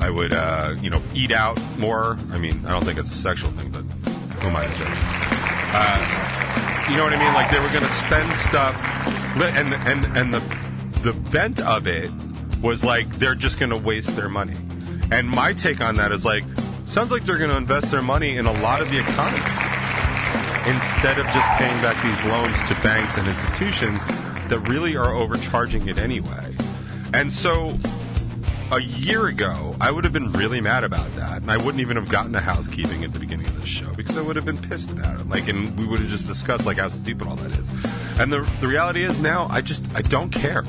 I 0.00 0.10
would, 0.10 0.32
uh, 0.32 0.76
you 0.80 0.90
know, 0.90 1.02
eat 1.14 1.32
out 1.32 1.58
more. 1.78 2.18
I 2.30 2.38
mean, 2.38 2.64
I 2.66 2.70
don't 2.70 2.84
think 2.84 2.98
it's 2.98 3.10
a 3.10 3.16
sexual 3.16 3.50
thing, 3.52 3.70
but 3.70 3.82
who 3.82 4.48
am 4.48 4.56
I 4.56 4.66
to 4.66 4.72
judge? 4.76 4.88
Uh, 5.76 6.88
you 6.90 6.96
know 6.96 7.04
what 7.04 7.14
I 7.14 7.18
mean? 7.18 7.32
Like 7.34 7.50
they 7.50 7.58
were 7.60 7.70
going 7.70 7.82
to 7.82 7.88
spend 7.88 8.36
stuff, 8.36 8.80
and 9.36 9.74
and 9.74 10.04
and 10.16 10.34
the 10.34 10.40
the 11.02 11.12
bent 11.14 11.60
of 11.60 11.86
it 11.86 12.10
was 12.62 12.84
like 12.84 13.08
they're 13.16 13.34
just 13.34 13.58
going 13.58 13.70
to 13.70 13.76
waste 13.76 14.14
their 14.16 14.28
money. 14.28 14.56
And 15.10 15.28
my 15.28 15.52
take 15.52 15.80
on 15.80 15.96
that 15.96 16.12
is 16.12 16.24
like, 16.24 16.44
sounds 16.94 17.10
like 17.10 17.24
they're 17.24 17.38
going 17.38 17.50
to 17.50 17.56
invest 17.56 17.90
their 17.90 18.02
money 18.02 18.36
in 18.36 18.46
a 18.46 18.52
lot 18.62 18.80
of 18.80 18.88
the 18.88 18.96
economy 18.96 19.42
instead 20.70 21.18
of 21.18 21.26
just 21.26 21.48
paying 21.58 21.82
back 21.82 22.00
these 22.04 22.24
loans 22.30 22.56
to 22.68 22.74
banks 22.84 23.18
and 23.18 23.26
institutions 23.26 24.06
that 24.48 24.60
really 24.68 24.96
are 24.96 25.12
overcharging 25.12 25.88
it 25.88 25.98
anyway. 25.98 26.56
And 27.12 27.32
so 27.32 27.76
a 28.70 28.80
year 28.80 29.26
ago, 29.26 29.74
I 29.80 29.90
would 29.90 30.04
have 30.04 30.12
been 30.12 30.30
really 30.34 30.60
mad 30.60 30.84
about 30.84 31.12
that, 31.16 31.42
and 31.42 31.50
I 31.50 31.56
wouldn't 31.56 31.80
even 31.80 31.96
have 31.96 32.08
gotten 32.08 32.32
to 32.32 32.40
housekeeping 32.40 33.02
at 33.02 33.12
the 33.12 33.18
beginning 33.18 33.46
of 33.48 33.60
this 33.60 33.68
show 33.68 33.92
because 33.94 34.16
I 34.16 34.22
would 34.22 34.36
have 34.36 34.44
been 34.44 34.62
pissed 34.62 34.90
about 34.90 35.20
it. 35.20 35.28
Like, 35.28 35.48
and 35.48 35.76
we 35.76 35.88
would 35.88 35.98
have 35.98 36.08
just 36.08 36.28
discussed 36.28 36.64
like 36.64 36.78
how 36.78 36.86
stupid 36.86 37.26
all 37.26 37.34
that 37.36 37.58
is. 37.58 37.70
And 38.20 38.32
the 38.32 38.48
the 38.60 38.68
reality 38.68 39.02
is 39.02 39.18
now, 39.18 39.48
I 39.50 39.62
just 39.62 39.84
I 39.96 40.02
don't 40.02 40.30
care. 40.30 40.64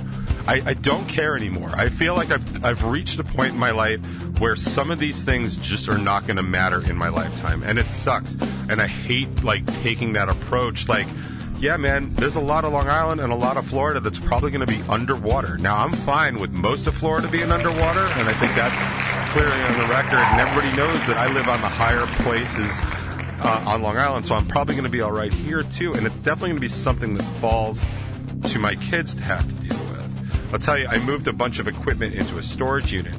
I, 0.48 0.62
I 0.66 0.74
don't 0.74 1.08
care 1.08 1.36
anymore. 1.36 1.72
I 1.74 1.90
feel 1.90 2.16
like 2.16 2.32
I've 2.32 2.66
I've 2.66 2.84
reached 2.84 3.20
a 3.20 3.24
point 3.24 3.54
in 3.54 3.60
my 3.60 3.72
life 3.72 4.00
where 4.40 4.56
some 4.56 4.92
of 4.92 5.00
these 5.00 5.24
things 5.24 5.58
just 5.58 5.90
are 5.90 5.98
not 5.98 6.28
going 6.28 6.38
to 6.38 6.44
matter 6.44 6.82
in 6.84 6.96
my 6.98 7.10
lifetime, 7.10 7.64
and 7.64 7.80
it 7.80 7.90
sucks. 7.90 8.36
And 8.70 8.82
I 8.82 8.88
hate 8.88 9.44
like 9.44 9.66
taking 9.82 10.14
that 10.14 10.30
approach, 10.30 10.88
like 10.88 11.08
yeah, 11.60 11.78
man, 11.78 12.14
there's 12.16 12.36
a 12.36 12.42
lot 12.42 12.66
of 12.66 12.74
Long 12.74 12.90
Island 12.90 13.22
and 13.22 13.32
a 13.32 13.36
lot 13.36 13.56
of 13.56 13.66
Florida 13.66 14.00
that's 14.00 14.20
probably 14.20 14.52
going 14.52 14.66
to 14.66 14.72
be 14.72 14.82
underwater. 14.90 15.58
Now, 15.58 15.78
I'm 15.78 15.94
fine 15.94 16.40
with 16.40 16.52
most 16.52 16.86
of 16.86 16.96
Florida 16.96 17.30
being 17.30 17.52
underwater, 17.52 18.02
and 18.02 18.28
I 18.28 18.34
think 18.34 18.54
that's 18.56 18.78
clearly 19.32 19.62
on 19.62 19.80
the 19.80 19.94
record. 19.94 20.20
And 20.20 20.42
everybody 20.42 20.76
knows 20.76 21.00
that 21.08 21.18
I 21.18 21.34
live 21.34 21.48
on 21.48 21.62
the 21.62 21.70
higher 21.70 22.06
places 22.24 22.82
uh, 23.40 23.64
on 23.66 23.82
Long 23.82 23.98
Island, 23.98 24.28
so 24.28 24.36
I'm 24.36 24.46
probably 24.48 24.76
going 24.76 24.84
to 24.84 24.90
be 24.90 25.02
all 25.02 25.14
right 25.14 25.34
here 25.34 25.64
too. 25.64 25.94
And 25.94 26.06
it's 26.06 26.16
definitely 26.18 26.50
going 26.50 26.58
to 26.58 26.62
be 26.62 26.68
something 26.68 27.14
that 27.16 27.24
falls 27.40 27.86
to 28.44 28.60
my 28.60 28.76
kids 28.76 29.16
to 29.16 29.24
have 29.24 29.48
to 29.48 29.56
deal 29.56 29.78
with. 29.86 29.95
I'll 30.54 30.60
tell 30.60 30.78
you, 30.78 30.88
I 30.88 31.00
moved 31.00 31.28
a 31.28 31.34
bunch 31.34 31.60
of 31.60 31.68
equipment 31.68 32.16
into 32.16 32.38
a 32.38 32.44
storage 32.44 32.94
unit 32.94 33.14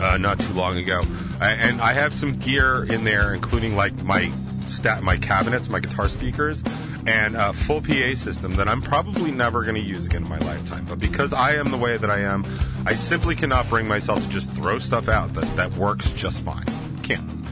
uh, 0.00 0.16
not 0.16 0.38
too 0.38 0.52
long 0.54 0.78
ago, 0.78 1.02
and 1.40 1.80
I 1.80 1.92
have 1.92 2.14
some 2.14 2.38
gear 2.38 2.84
in 2.84 3.04
there, 3.04 3.34
including 3.34 3.76
like 3.76 3.94
my 4.02 4.30
stat, 4.66 5.02
my 5.02 5.16
cabinets, 5.16 5.68
my 5.68 5.80
guitar 5.80 6.08
speakers 6.08 6.64
and 7.06 7.36
a 7.36 7.52
full 7.52 7.82
PA 7.82 8.14
system 8.14 8.54
that 8.54 8.68
I'm 8.68 8.80
probably 8.80 9.30
never 9.30 9.62
going 9.62 9.74
to 9.74 9.80
use 9.80 10.06
again 10.06 10.22
in 10.22 10.28
my 10.28 10.38
lifetime. 10.38 10.86
But 10.86 10.98
because 10.98 11.32
I 11.32 11.54
am 11.54 11.70
the 11.70 11.76
way 11.76 11.96
that 11.96 12.10
I 12.10 12.20
am, 12.20 12.46
I 12.86 12.94
simply 12.94 13.36
cannot 13.36 13.68
bring 13.68 13.86
myself 13.86 14.22
to 14.22 14.28
just 14.30 14.50
throw 14.52 14.78
stuff 14.78 15.08
out 15.08 15.34
that, 15.34 15.44
that 15.56 15.72
works 15.72 16.10
just 16.12 16.40
fine. 16.40 16.64
Can't. 17.02 17.43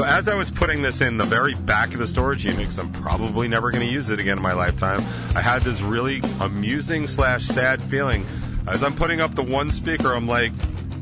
So 0.00 0.06
as 0.06 0.28
I 0.28 0.34
was 0.34 0.50
putting 0.50 0.80
this 0.80 1.02
in 1.02 1.18
the 1.18 1.26
very 1.26 1.54
back 1.54 1.92
of 1.92 1.98
the 1.98 2.06
storage 2.06 2.46
unit, 2.46 2.60
because 2.60 2.78
I'm 2.78 2.90
probably 2.90 3.48
never 3.48 3.70
going 3.70 3.86
to 3.86 3.92
use 3.92 4.08
it 4.08 4.18
again 4.18 4.38
in 4.38 4.42
my 4.42 4.54
lifetime, 4.54 5.00
I 5.36 5.42
had 5.42 5.60
this 5.60 5.82
really 5.82 6.22
amusing 6.40 7.06
slash 7.06 7.44
sad 7.44 7.82
feeling. 7.82 8.24
As 8.66 8.82
I'm 8.82 8.96
putting 8.96 9.20
up 9.20 9.34
the 9.34 9.42
one 9.42 9.68
speaker, 9.68 10.14
I'm 10.14 10.26
like, 10.26 10.52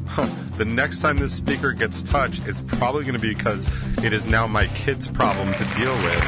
huh, 0.09 0.29
the 0.57 0.65
next 0.65 0.99
time 0.99 1.17
this 1.17 1.33
speaker 1.33 1.73
gets 1.75 2.03
touched, 2.03 2.49
it's 2.49 2.61
probably 2.61 3.05
going 3.05 3.15
to 3.15 3.21
be 3.21 3.33
because 3.33 3.69
it 4.03 4.13
is 4.13 4.27
now 4.27 4.49
my 4.49 4.67
kid's 4.67 5.07
problem 5.07 5.53
to 5.53 5.65
deal 5.77 5.95
with. 5.95 6.25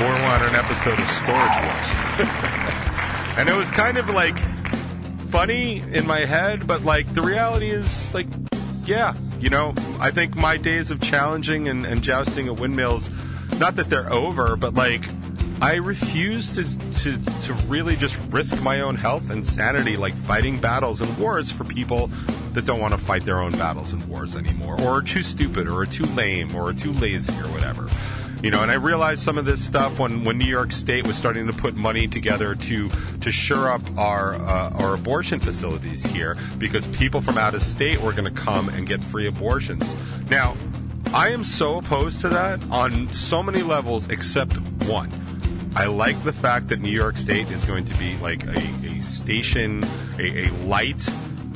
Or 0.00 0.06
we're 0.06 0.22
on 0.22 0.42
an 0.42 0.54
episode 0.54 1.00
of 1.00 1.08
Storage 1.08 1.58
Wars. 1.64 1.88
and 3.36 3.48
it 3.48 3.56
was 3.56 3.68
kind 3.72 3.98
of 3.98 4.08
like 4.08 4.38
funny 5.26 5.80
in 5.92 6.06
my 6.06 6.20
head, 6.20 6.68
but 6.68 6.84
like 6.84 7.12
the 7.14 7.22
reality 7.22 7.70
is 7.70 8.14
like, 8.14 8.28
yeah, 8.84 9.12
you 9.42 9.50
know, 9.50 9.74
I 9.98 10.12
think 10.12 10.36
my 10.36 10.56
days 10.56 10.92
of 10.92 11.00
challenging 11.00 11.66
and, 11.66 11.84
and 11.84 12.00
jousting 12.00 12.46
at 12.46 12.56
windmills, 12.56 13.10
not 13.58 13.74
that 13.74 13.90
they're 13.90 14.10
over, 14.12 14.54
but 14.54 14.74
like 14.74 15.04
I 15.60 15.74
refuse 15.74 16.52
to, 16.52 16.64
to 17.02 17.18
to 17.18 17.54
really 17.66 17.96
just 17.96 18.16
risk 18.30 18.62
my 18.62 18.80
own 18.80 18.94
health 18.94 19.30
and 19.30 19.44
sanity, 19.44 19.96
like 19.96 20.14
fighting 20.14 20.60
battles 20.60 21.00
and 21.00 21.18
wars 21.18 21.50
for 21.50 21.64
people 21.64 22.06
that 22.52 22.64
don't 22.66 22.80
want 22.80 22.92
to 22.92 22.98
fight 22.98 23.24
their 23.24 23.40
own 23.40 23.52
battles 23.52 23.92
and 23.92 24.04
wars 24.06 24.36
anymore, 24.36 24.80
or 24.80 24.98
are 24.98 25.02
too 25.02 25.24
stupid, 25.24 25.66
or 25.66 25.80
are 25.80 25.86
too 25.86 26.04
lame, 26.14 26.54
or 26.54 26.68
are 26.68 26.72
too 26.72 26.92
lazy, 26.92 27.32
or 27.40 27.48
whatever. 27.48 27.88
You 28.42 28.50
know, 28.50 28.62
and 28.62 28.70
I 28.70 28.74
realized 28.74 29.22
some 29.22 29.38
of 29.38 29.44
this 29.44 29.64
stuff 29.64 29.98
when, 29.98 30.24
when 30.24 30.36
New 30.36 30.48
York 30.48 30.72
State 30.72 31.06
was 31.06 31.16
starting 31.16 31.46
to 31.46 31.52
put 31.52 31.74
money 31.74 32.08
together 32.08 32.54
to 32.56 32.90
to 33.20 33.32
shore 33.32 33.70
up 33.70 33.82
our 33.96 34.34
uh, 34.34 34.70
our 34.70 34.94
abortion 34.94 35.38
facilities 35.38 36.02
here 36.02 36.36
because 36.58 36.86
people 36.88 37.20
from 37.20 37.38
out 37.38 37.54
of 37.54 37.62
state 37.62 38.00
were 38.00 38.12
going 38.12 38.24
to 38.24 38.42
come 38.42 38.68
and 38.70 38.86
get 38.86 39.02
free 39.02 39.26
abortions. 39.26 39.94
Now, 40.28 40.56
I 41.14 41.30
am 41.30 41.44
so 41.44 41.78
opposed 41.78 42.20
to 42.22 42.28
that 42.30 42.62
on 42.70 43.12
so 43.12 43.42
many 43.42 43.62
levels 43.62 44.08
except 44.08 44.58
one 44.86 45.10
I 45.74 45.86
like 45.86 46.22
the 46.22 46.34
fact 46.34 46.68
that 46.68 46.80
New 46.80 46.90
York 46.90 47.16
State 47.16 47.50
is 47.50 47.64
going 47.64 47.86
to 47.86 47.94
be 47.96 48.16
like 48.18 48.44
a, 48.44 48.58
a 48.86 49.00
station, 49.00 49.82
a, 50.18 50.46
a 50.46 50.52
light, 50.66 51.08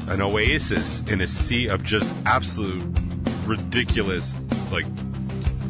an 0.08 0.22
oasis 0.22 1.02
in 1.06 1.20
a 1.20 1.26
sea 1.26 1.68
of 1.68 1.82
just 1.82 2.10
absolute 2.24 2.82
ridiculous, 3.44 4.34
like 4.72 4.86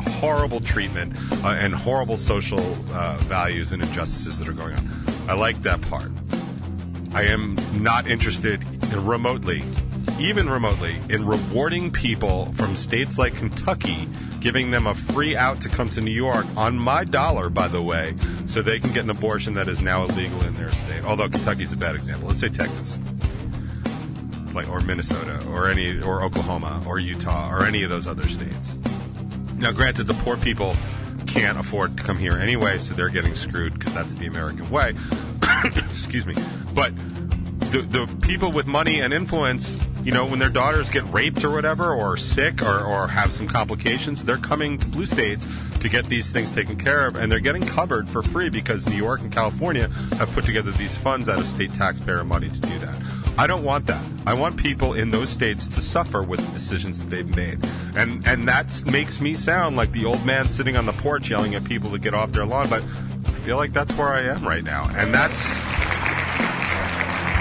horrible 0.09 0.61
treatment 0.61 1.15
uh, 1.45 1.49
and 1.49 1.75
horrible 1.75 2.17
social 2.17 2.61
uh, 2.93 3.17
values 3.19 3.73
and 3.73 3.83
injustices 3.83 4.39
that 4.39 4.49
are 4.49 4.53
going 4.53 4.75
on. 4.75 5.05
I 5.29 5.35
like 5.35 5.63
that 5.63 5.81
part. 5.83 6.11
I 7.13 7.23
am 7.23 7.57
not 7.73 8.07
interested 8.07 8.63
in 8.63 9.07
remotely, 9.07 9.65
even 10.19 10.49
remotely, 10.49 11.01
in 11.09 11.27
rewarding 11.27 11.91
people 11.91 12.53
from 12.53 12.77
states 12.77 13.19
like 13.19 13.35
Kentucky 13.35 14.09
giving 14.41 14.71
them 14.71 14.87
a 14.87 14.95
free 14.95 15.37
out 15.37 15.61
to 15.61 15.69
come 15.69 15.91
to 15.91 16.01
New 16.01 16.13
York 16.13 16.47
on 16.57 16.79
my 16.79 17.03
dollar, 17.03 17.49
by 17.49 17.67
the 17.67 17.83
way, 17.83 18.15
so 18.47 18.63
they 18.63 18.79
can 18.79 18.93
get 18.93 19.03
an 19.03 19.11
abortion 19.11 19.55
that 19.55 19.69
is 19.69 19.81
now 19.81 20.05
illegal 20.05 20.45
in 20.45 20.55
their 20.55 20.71
state. 20.71 21.05
Although 21.05 21.29
Kentucky's 21.29 21.73
a 21.73 21.77
bad 21.77 21.97
example. 21.97 22.29
Let's 22.29 22.41
say 22.41 22.49
Texas. 22.49 22.99
Like, 24.55 24.69
or 24.69 24.81
Minnesota, 24.83 25.45
or 25.49 25.69
any, 25.69 26.01
or 26.01 26.23
Oklahoma, 26.23 26.83
or 26.87 26.99
Utah, 26.99 27.53
or 27.53 27.65
any 27.65 27.83
of 27.83 27.91
those 27.91 28.07
other 28.07 28.29
states. 28.29 28.75
Now, 29.59 29.73
granted, 29.73 30.07
the 30.07 30.15
poor 30.15 30.37
people 30.37 30.77
can't 31.27 31.59
afford 31.59 31.97
to 31.97 32.03
come 32.03 32.19
here 32.19 32.33
anyway, 32.33 32.79
so 32.79 32.95
they're 32.95 33.09
getting 33.09 33.35
screwed 33.35 33.79
because 33.79 33.95
that's 33.95 34.15
the 34.15 34.27
American 34.27 34.71
way. 34.71 34.95
Excuse 35.65 36.27
me. 36.27 36.35
But 36.75 36.97
the, 37.71 37.83
the 37.83 38.07
people 38.21 38.53
with 38.53 38.67
money 38.67 39.01
and 39.01 39.13
influence, 39.13 39.77
you 40.03 40.13
know, 40.13 40.27
when 40.27 40.39
their 40.39 40.51
daughters 40.51 40.91
get 40.91 41.05
raped 41.13 41.43
or 41.43 41.51
whatever, 41.51 41.93
or 41.93 42.17
sick, 42.17 42.63
or, 42.63 42.81
or 42.81 43.09
have 43.09 43.33
some 43.33 43.49
complications, 43.49 44.25
they're 44.25 44.39
coming 44.39 44.79
to 44.79 44.87
blue 44.87 45.07
states 45.07 45.47
to 45.81 45.89
get 45.89 46.07
these 46.07 46.31
things 46.31 46.53
taken 46.53 46.77
care 46.77 47.07
of, 47.07 47.17
and 47.17 47.31
they're 47.31 47.41
getting 47.41 47.63
covered 47.63 48.09
for 48.09 48.23
free 48.23 48.49
because 48.49 48.87
New 48.87 48.97
York 48.97 49.21
and 49.21 49.33
California 49.33 49.89
have 50.19 50.31
put 50.33 50.45
together 50.45 50.71
these 50.73 50.97
funds 50.97 51.29
out 51.29 51.39
of 51.39 51.47
state 51.47 51.73
taxpayer 51.75 52.25
money 52.25 52.49
to 52.49 52.61
do 52.61 52.79
that. 52.79 53.16
I 53.39 53.47
don't 53.47 53.65
want 53.65 53.87
that. 53.87 54.03
I 54.27 54.33
want 54.33 54.57
people 54.57 54.95
in 54.95 55.11
those 55.11 55.29
states 55.29 55.69
to 55.69 55.81
suffer 55.81 56.23
with 56.23 56.41
the 56.41 56.53
decisions 56.53 56.99
that 56.99 57.11
they've 57.11 57.37
made. 57.37 57.59
And 57.95 58.27
and 58.27 58.49
that 58.49 58.85
makes 58.87 59.21
me 59.21 59.37
sound 59.37 59.77
like 59.77 59.93
the 59.93 60.05
old 60.05 60.25
man 60.25 60.49
sitting 60.49 60.77
on 60.77 60.87
the 60.87 60.95
porch 60.95 61.31
yelling 61.31 61.55
at 61.55 61.65
people 61.65 61.91
to 61.91 61.99
get 61.99 62.15
off 62.15 62.33
their 62.33 62.47
lawn, 62.47 62.69
but 62.69 62.83
I 62.83 63.31
feel 63.45 63.57
like 63.57 63.73
that's 63.73 63.97
where 63.99 64.09
I 64.09 64.23
am 64.23 64.47
right 64.47 64.65
now. 64.65 64.89
And 64.97 65.13
that's 65.13 65.59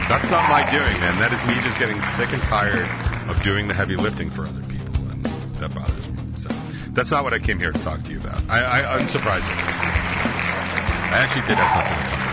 that's 0.10 0.30
not 0.30 0.50
my 0.50 0.70
doing, 0.70 1.00
man. 1.00 1.18
That 1.18 1.34
is 1.34 1.44
me 1.46 1.56
just 1.64 1.80
getting 1.80 2.00
sick 2.14 2.32
and 2.34 2.44
tired 2.44 2.88
of 3.30 3.42
doing 3.42 3.68
the 3.68 3.74
heavy 3.74 3.96
lifting 3.96 4.30
for 4.30 4.46
other 4.46 4.62
people, 4.64 5.04
and 5.10 5.25
that 5.58 5.74
bothers 5.74 6.10
me. 6.10 6.18
So 6.38 6.50
that's 6.92 7.10
not 7.10 7.24
what 7.24 7.34
I 7.34 7.40
came 7.40 7.58
here 7.58 7.72
to 7.72 7.80
talk 7.80 8.04
to 8.04 8.12
you 8.12 8.20
about. 8.20 8.42
I, 8.50 8.84
I 8.84 9.00
unsurprisingly, 9.00 9.64
I 11.10 11.18
actually 11.18 11.48
did 11.48 11.58
have 11.58 11.72
something 11.72 12.04
to 12.04 12.10
talk 12.10 12.14
about. 12.14 12.25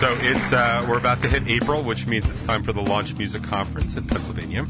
So 0.00 0.16
it's 0.22 0.54
uh, 0.54 0.86
we're 0.88 0.96
about 0.96 1.20
to 1.20 1.28
hit 1.28 1.46
April, 1.46 1.82
which 1.82 2.06
means 2.06 2.26
it's 2.30 2.40
time 2.40 2.62
for 2.62 2.72
the 2.72 2.80
Launch 2.80 3.14
Music 3.16 3.42
Conference 3.42 3.98
in 3.98 4.06
Pennsylvania. 4.06 4.66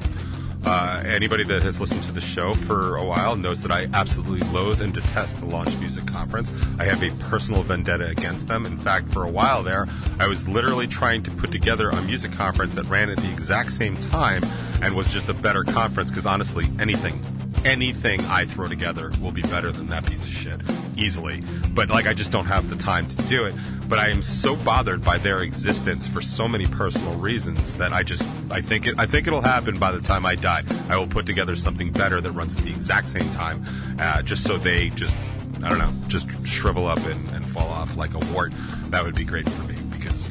Uh, 0.65 1.05
anybody 1.07 1.45
that 1.45 1.63
has 1.63 1.81
listened 1.81 2.03
to 2.03 2.11
the 2.11 2.21
show 2.21 2.53
for 2.53 2.97
a 2.97 3.05
while 3.05 3.37
knows 3.37 3.63
that 3.63 3.71
I 3.71 3.89
absolutely 3.95 4.45
loathe 4.49 4.83
and 4.83 4.93
detest 4.93 5.39
the 5.39 5.47
Launch 5.47 5.73
Music 5.77 6.05
Conference. 6.05 6.53
I 6.81 6.85
have 6.87 7.05
a 7.05 7.11
personal 7.29 7.63
vendetta 7.63 8.09
against 8.09 8.49
them. 8.49 8.67
In 8.67 8.77
fact, 8.77 9.09
for 9.11 9.23
a 9.23 9.31
while 9.31 9.63
there, 9.63 9.89
I 10.19 10.27
was 10.27 10.49
literally 10.49 10.89
trying 10.89 11.23
to 11.23 11.31
put 11.31 11.53
together 11.53 11.91
a 11.91 12.03
music 12.03 12.33
conference 12.33 12.75
that 12.75 12.89
ran 12.89 13.09
at 13.09 13.19
the 13.19 13.31
exact 13.31 13.71
same 13.71 13.97
time 13.99 14.43
and 14.83 14.97
was 14.97 15.11
just 15.11 15.29
a 15.29 15.35
better 15.35 15.63
conference 15.63 16.11
because 16.11 16.27
honestly, 16.27 16.67
anything 16.81 17.25
anything 17.65 18.21
I 18.23 18.45
throw 18.45 18.69
together 18.69 19.13
will 19.21 19.33
be 19.33 19.43
better 19.43 19.73
than 19.73 19.89
that 19.89 20.07
piece 20.07 20.27
of 20.27 20.33
shit 20.33 20.61
easily. 20.97 21.43
But 21.71 21.89
like, 21.91 22.07
I 22.07 22.15
just 22.15 22.33
don't 22.33 22.47
have 22.47 22.71
the 22.71 22.77
time 22.77 23.09
to 23.09 23.17
do 23.29 23.45
it. 23.45 23.55
But 23.89 23.99
I 23.99 24.09
am 24.09 24.23
so 24.23 24.55
bothered 24.55 25.03
by 25.03 25.19
their 25.19 25.43
existence 25.43 26.07
for 26.07 26.21
so 26.21 26.47
many 26.47 26.67
personal 26.67 27.15
reasons 27.17 27.77
that 27.77 27.93
I 27.93 28.05
just 28.05 28.23
I 28.51 28.61
think 28.61 28.87
it 28.87 28.95
I 28.99 29.07
think 29.07 29.27
it'll 29.27 29.41
happen 29.41 29.79
by 29.79 29.91
the 29.91 30.01
time 30.01 30.25
I 30.25 30.37
die. 30.37 30.63
I 30.89 30.97
will 30.97 31.09
put 31.09 31.27
together 31.27 31.57
something 31.57 31.91
better 31.93 32.21
that 32.21 32.31
runs 32.31 32.57
at 32.57 32.63
the 32.63 32.71
exact 32.71 33.09
same 33.09 33.29
time, 33.31 33.65
uh, 33.99 34.23
just 34.23 34.45
so 34.45 34.59
they 34.59 34.91
just 34.91 35.17
I 35.63 35.69
don't 35.69 35.79
know 35.79 35.93
just 36.07 36.29
shrivel 36.47 36.87
up 36.87 37.05
and, 37.05 37.31
and 37.31 37.51
fall 37.51 37.69
off 37.69 37.97
like 37.97 38.15
a 38.15 38.21
wart. 38.33 38.53
That 38.87 39.05
would 39.05 39.15
be 39.17 39.25
great 39.25 39.49
for 39.49 39.63
me 39.65 39.77
because. 39.91 40.31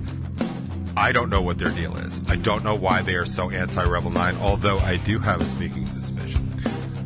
I 0.97 1.13
don't 1.13 1.29
know 1.29 1.41
what 1.41 1.57
their 1.57 1.69
deal 1.69 1.95
is. 1.95 2.21
I 2.27 2.35
don't 2.35 2.61
know 2.61 2.75
why 2.75 3.01
they 3.01 3.15
are 3.15 3.25
so 3.25 3.49
anti 3.49 3.81
Revel 3.85 4.11
9, 4.11 4.35
although 4.37 4.79
I 4.79 4.97
do 4.97 5.17
have 5.19 5.39
a 5.39 5.45
sneaking 5.45 5.87
suspicion. 5.87 6.48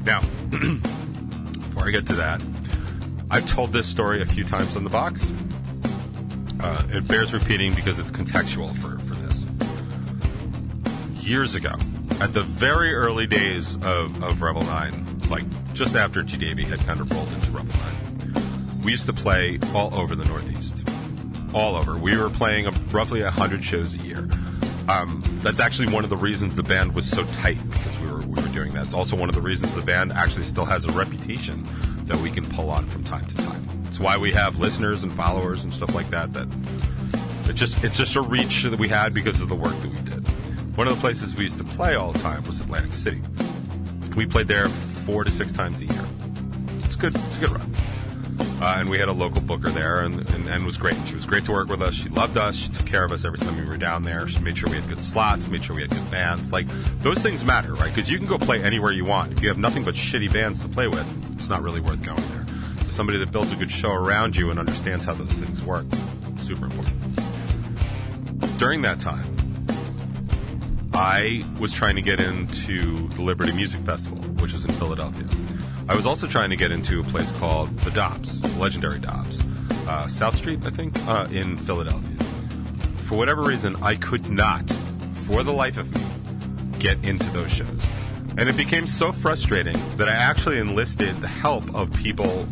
Now, 0.06 0.22
before 0.50 1.88
I 1.88 1.92
get 1.92 2.06
to 2.08 2.14
that, 2.16 2.42
I've 3.30 3.50
told 3.50 3.72
this 3.72 3.88
story 3.88 4.22
a 4.22 4.26
few 4.26 4.44
times 4.44 4.76
on 4.76 4.84
the 4.84 4.90
box. 4.90 5.32
Uh, 6.60 6.86
it 6.90 7.08
bears 7.08 7.34
repeating 7.34 7.74
because 7.74 8.00
it's 8.00 8.12
contextual 8.12 8.76
for, 8.78 9.00
for 9.00 9.16
this. 9.16 9.46
Years 11.26 11.56
ago, 11.56 11.74
at 12.20 12.34
the 12.34 12.42
very 12.44 12.94
early 12.94 13.28
days 13.28 13.76
of, 13.78 14.22
of 14.22 14.42
Revel 14.42 14.62
9, 14.62 15.24
like 15.30 15.74
just 15.74 15.96
after 15.96 16.22
G 16.22 16.38
Davy 16.38 16.64
had 16.64 16.86
kind 16.86 17.00
of 17.00 17.12
rolled 17.12 17.32
into 17.34 17.52
Revel 17.52 17.74
9, 17.74 18.82
we 18.84 18.92
used 18.92 19.06
to 19.06 19.14
play 19.14 19.60
all 19.74 19.94
over 19.96 20.16
the 20.16 20.26
Northeast. 20.26 20.84
All 21.54 21.76
over. 21.76 21.98
We 21.98 22.18
were 22.18 22.30
playing 22.30 22.68
a, 22.68 22.72
roughly 22.92 23.24
100 23.24 23.64
shows 23.64 23.94
a 23.94 24.00
year. 24.00 24.28
Um, 24.90 25.24
that's 25.42 25.60
actually 25.60 25.94
one 25.94 26.04
of 26.04 26.10
the 26.10 26.18
reasons 26.18 26.56
the 26.56 26.64
band 26.64 26.94
was 26.94 27.10
so 27.10 27.24
tight 27.26 27.58
because 27.70 27.98
we 28.00 28.12
were 28.12 28.22
doing 28.54 28.72
that. 28.74 28.86
It's 28.86 28.94
also 28.94 29.16
one 29.16 29.28
of 29.28 29.36
the 29.36 29.42
reasons 29.42 29.74
the 29.76 29.82
band 29.82 30.14
actually 30.14 30.46
still 30.46 30.66
has 30.66 30.86
a 30.86 30.92
reputation 30.92 31.68
that 32.06 32.18
we 32.18 32.30
can 32.30 32.48
pull 32.48 32.70
on 32.70 32.88
from 32.88 33.04
time 33.04 33.26
to 33.26 33.36
time. 33.36 33.68
It's 33.88 34.00
why 34.00 34.18
we 34.18 34.32
have 34.32 34.60
listeners 34.60 35.04
and 35.04 35.16
followers 35.16 35.64
and 35.64 35.74
stuff 35.74 35.94
like 35.94 36.10
that. 36.12 36.32
That 36.34 36.48
it 37.50 37.54
just 37.54 37.84
it's 37.84 37.98
just 37.98 38.16
a 38.16 38.22
reach 38.22 38.64
that 38.64 38.80
we 38.80 38.88
had 38.88 39.14
because 39.14 39.42
of 39.42 39.50
the 39.50 39.56
work 39.56 39.74
that 39.74 39.92
we 39.92 40.02
did. 40.02 40.28
One 40.78 40.88
of 40.88 40.96
the 40.96 41.02
places 41.02 41.36
we 41.36 41.44
used 41.44 41.58
to 41.58 41.64
play 41.64 41.96
all 41.96 42.12
the 42.12 42.20
time 42.20 42.44
was 42.46 42.62
Atlantic 42.62 42.94
City. 42.94 43.22
We 44.16 44.26
played 44.26 44.48
there 44.48 44.70
four 44.70 45.24
to 45.24 45.32
six 45.32 45.52
times 45.52 45.82
a 45.82 45.86
year. 45.86 46.06
It's 46.84 46.96
good. 46.96 47.16
It's 47.16 47.38
a 47.38 47.40
good 47.42 47.52
run. 47.52 47.76
Uh, 48.40 48.76
and 48.78 48.90
we 48.90 48.98
had 48.98 49.10
a 49.10 49.14
local 49.14 49.42
booker 49.42 49.70
there, 49.70 50.00
and, 50.00 50.30
and, 50.32 50.48
and 50.48 50.66
was 50.66 50.78
great. 50.78 50.96
She 51.08 51.16
was 51.16 51.26
great 51.26 51.44
to 51.46 51.52
work 51.52 51.68
with 51.68 51.82
us. 51.82 51.94
She 51.94 52.10
loved 52.10 52.38
us. 52.38 52.56
She 52.56 52.70
took 52.70 52.86
care 52.86 53.04
of 53.04 53.12
us 53.12 53.26
every 53.26 53.40
time 53.40 53.58
we 53.58 53.66
were 53.66 53.78
down 53.78 54.04
there. 54.04 54.28
She 54.28 54.40
made 54.40 54.58
sure 54.58 54.70
we 54.70 54.78
had 54.78 54.88
good 54.88 55.02
slots, 55.04 55.48
made 55.48 55.64
sure 55.64 55.76
we 55.76 55.82
had 55.82 55.92
good 55.92 56.10
bands. 56.10 56.52
Like 56.52 56.68
those 57.02 57.22
things 57.22 57.44
matter, 57.44 57.74
right? 57.74 57.94
Because 57.94 58.10
you 58.10 58.18
can 58.18 58.28
go 58.28 58.38
play 58.38 58.64
anywhere 58.64 58.92
you 58.92 59.06
want. 59.06 59.34
If 59.34 59.42
you 59.42 59.50
have 59.50 59.58
nothing 59.58 59.84
but 59.84 59.96
shitty 59.96 60.32
bands 60.32 60.60
to 60.62 60.70
play 60.70 60.88
with, 60.88 61.34
it's 61.34 61.50
not 61.50 61.62
really 61.62 61.82
worth 61.82 62.02
going 62.04 62.22
there. 62.30 62.46
So 62.84 62.92
somebody 62.92 63.18
that 63.20 63.32
builds 63.32 63.52
a 63.52 63.56
good 63.56 63.72
show 63.72 63.92
around 63.92 64.36
you 64.36 64.50
and 64.50 64.60
understands 64.60 65.06
how 65.06 65.14
those 65.14 65.34
things 65.34 65.62
work, 65.62 65.86
super 66.40 66.66
important. 66.66 67.20
During 68.60 68.82
that 68.84 69.00
time, 69.00 69.36
I 70.94 71.44
was 71.60 71.74
trying 71.74 71.96
to 71.96 72.02
get 72.02 72.22
into 72.22 73.10
the 73.10 73.22
Liberty 73.24 73.52
Music 73.52 73.82
Festival, 73.82 74.20
which 74.40 74.54
was 74.54 74.64
in 74.64 74.72
Philadelphia. 74.74 75.28
I 75.90 75.96
was 75.96 76.06
also 76.06 76.28
trying 76.28 76.50
to 76.50 76.56
get 76.56 76.72
into 76.72 77.02
a 77.02 77.04
place 77.04 77.30
called 77.34 77.78
the 77.80 77.92
Dobbs, 77.92 78.42
legendary 78.58 79.00
Dobbs, 79.00 79.42
uh, 79.88 80.08
South 80.08 80.36
Street, 80.36 80.60
I 80.66 80.70
think, 80.70 80.98
uh, 81.08 81.28
in 81.30 81.58
Philadelphia. 81.58 82.18
For 83.00 83.18
whatever 83.18 83.44
reason, 83.44 83.76
I 83.84 83.96
could 83.96 84.30
not, 84.30 84.70
for 85.14 85.44
the 85.44 85.52
life 85.52 85.78
of 85.78 85.92
me, 85.92 86.02
get 86.80 87.04
into 87.04 87.30
those 87.32 87.52
shows. 87.52 87.86
And 88.38 88.48
it 88.48 88.56
became 88.56 88.88
so 88.88 89.12
frustrating 89.12 89.76
that 89.98 90.08
I 90.08 90.14
actually 90.14 90.58
enlisted 90.58 91.20
the 91.20 91.28
help 91.28 91.74
of 91.76 91.92
people 91.94 92.48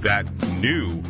that 0.00 0.26
knew 0.58 1.02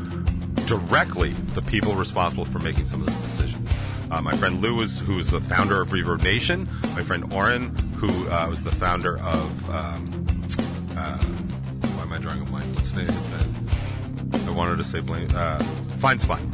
directly 0.67 1.33
the 1.51 1.63
people 1.63 1.95
responsible 1.95 2.45
for 2.45 2.61
making 2.61 2.87
some 2.87 3.03
of 3.03 3.09
those 3.09 3.23
decisions. 3.23 3.71
Uh, 4.11 4.23
my 4.23 4.35
friend 4.37 4.63
Lou 4.63 4.77
was 4.77 5.01
who 5.01 5.17
was 5.17 5.31
the 5.31 5.41
founder 5.41 5.81
of 5.81 5.91
Reverb 5.91 6.23
Nation. 6.23 6.69
My 6.95 7.03
friend 7.03 7.33
Oren, 7.33 7.77
who 7.97 8.29
uh, 8.29 8.47
was 8.49 8.63
the 8.63 8.73
founder 8.73 9.19
of 9.19 9.71
um, 9.71 10.47
uh, 10.97 11.19
I 12.17 12.19
drawing 12.19 12.41
a 12.41 12.45
blank? 12.45 12.79
Of 12.79 12.99
it? 12.99 14.49
I 14.49 14.51
wanted 14.51 14.79
to 14.79 14.85
say 14.85 15.01
blank. 15.01 15.35
Uh, 15.35 15.59
Fine 15.99 16.19
Spine, 16.19 16.51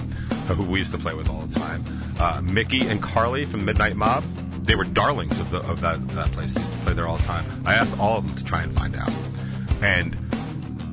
who 0.49 0.65
we 0.65 0.81
used 0.81 0.91
to 0.91 0.99
play 0.99 1.15
with 1.15 1.29
all 1.29 1.47
the 1.47 1.59
time. 1.59 1.85
Uh, 2.19 2.41
Mickey 2.43 2.89
and 2.89 3.01
Carly 3.01 3.45
from 3.45 3.65
Midnight 3.65 3.95
Mob. 3.95 4.25
They 4.67 4.75
were 4.75 4.85
darlings 4.85 5.39
of, 5.39 5.51
the, 5.51 5.59
of 5.59 5.81
that, 5.83 6.07
that 6.15 6.33
place. 6.33 6.55
They 6.55 6.61
used 6.61 6.73
to 6.73 6.79
play 6.81 6.95
there 6.95 7.07
all 7.07 7.19
the 7.19 7.23
time. 7.23 7.63
I 7.65 7.75
asked 7.75 7.97
all 8.01 8.19
of 8.19 8.27
them 8.27 8.35
to 8.35 8.45
try 8.45 8.63
and 8.63 8.73
find 8.73 8.97
out. 8.97 9.13
And 9.83 10.17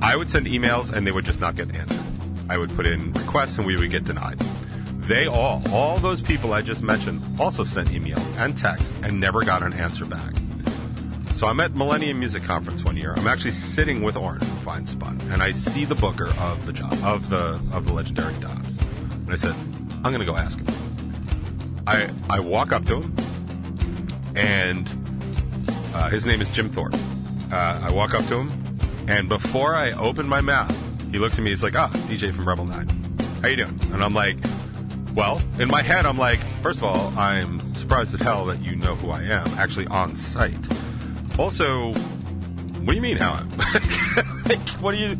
I 0.02 0.14
would 0.14 0.30
send 0.30 0.46
emails 0.46 0.92
and 0.92 1.04
they 1.04 1.10
would 1.10 1.24
just 1.24 1.40
not 1.40 1.56
get 1.56 1.74
answered. 1.74 2.04
I 2.48 2.56
would 2.56 2.74
put 2.76 2.86
in 2.86 3.12
requests 3.12 3.58
and 3.58 3.66
we 3.66 3.76
would 3.76 3.90
get 3.90 4.04
denied. 4.04 4.38
They 5.00 5.26
all, 5.26 5.62
all 5.72 5.98
those 5.98 6.22
people 6.22 6.52
I 6.52 6.62
just 6.62 6.82
mentioned, 6.82 7.22
also 7.40 7.64
sent 7.64 7.88
emails 7.88 8.32
and 8.36 8.56
texts 8.56 8.94
and 9.02 9.18
never 9.18 9.44
got 9.44 9.64
an 9.64 9.72
answer 9.72 10.04
back. 10.04 10.34
So 11.40 11.46
I'm 11.46 11.58
at 11.60 11.74
Millennium 11.74 12.18
Music 12.18 12.42
Conference 12.42 12.84
one 12.84 12.98
year. 12.98 13.14
I'm 13.16 13.26
actually 13.26 13.52
sitting 13.52 14.02
with 14.02 14.14
Oren 14.14 14.40
from 14.40 14.58
Fine 14.58 14.84
Spun, 14.84 15.22
and 15.32 15.42
I 15.42 15.52
see 15.52 15.86
the 15.86 15.94
booker 15.94 16.28
of 16.38 16.66
the 16.66 16.72
job 16.74 16.92
of 17.02 17.30
the 17.30 17.58
of 17.72 17.86
the 17.86 17.94
legendary 17.94 18.34
Dobbs, 18.40 18.76
and 18.76 19.32
I 19.32 19.36
said, 19.36 19.54
I'm 19.54 20.12
going 20.12 20.20
to 20.20 20.26
go 20.26 20.36
ask 20.36 20.58
him. 20.58 20.66
I 21.86 22.10
I 22.28 22.40
walk 22.40 22.72
up 22.72 22.84
to 22.84 22.96
him, 23.00 23.16
and 24.36 24.86
uh, 25.94 26.10
his 26.10 26.26
name 26.26 26.42
is 26.42 26.50
Jim 26.50 26.68
Thorpe. 26.68 26.94
Uh, 27.50 27.80
I 27.84 27.90
walk 27.90 28.12
up 28.12 28.26
to 28.26 28.40
him, 28.40 28.78
and 29.08 29.26
before 29.30 29.74
I 29.74 29.92
open 29.92 30.28
my 30.28 30.42
mouth, 30.42 30.76
he 31.10 31.18
looks 31.18 31.38
at 31.38 31.42
me. 31.42 31.48
He's 31.48 31.62
like, 31.62 31.74
"Ah, 31.74 31.88
DJ 32.06 32.34
from 32.34 32.46
Revel 32.46 32.66
Nine. 32.66 32.86
How 33.40 33.48
you 33.48 33.56
doing?" 33.56 33.80
And 33.94 34.04
I'm 34.04 34.12
like, 34.12 34.36
"Well," 35.14 35.40
in 35.58 35.68
my 35.68 35.80
head, 35.80 36.04
I'm 36.04 36.18
like, 36.18 36.40
first 36.60 36.80
of 36.80 36.84
all, 36.84 37.18
I'm 37.18 37.74
surprised 37.74 38.12
at 38.12 38.20
hell 38.20 38.44
that 38.44 38.62
you 38.62 38.76
know 38.76 38.94
who 38.94 39.08
I 39.08 39.22
am, 39.22 39.48
actually 39.56 39.86
on 39.86 40.16
site. 40.16 40.68
Also, 41.40 41.94
what 41.94 42.88
do 42.88 42.94
you 42.94 43.00
mean 43.00 43.16
how 43.16 43.32
like, 44.46 44.68
what 44.78 44.94
do 44.94 44.98
you? 44.98 45.16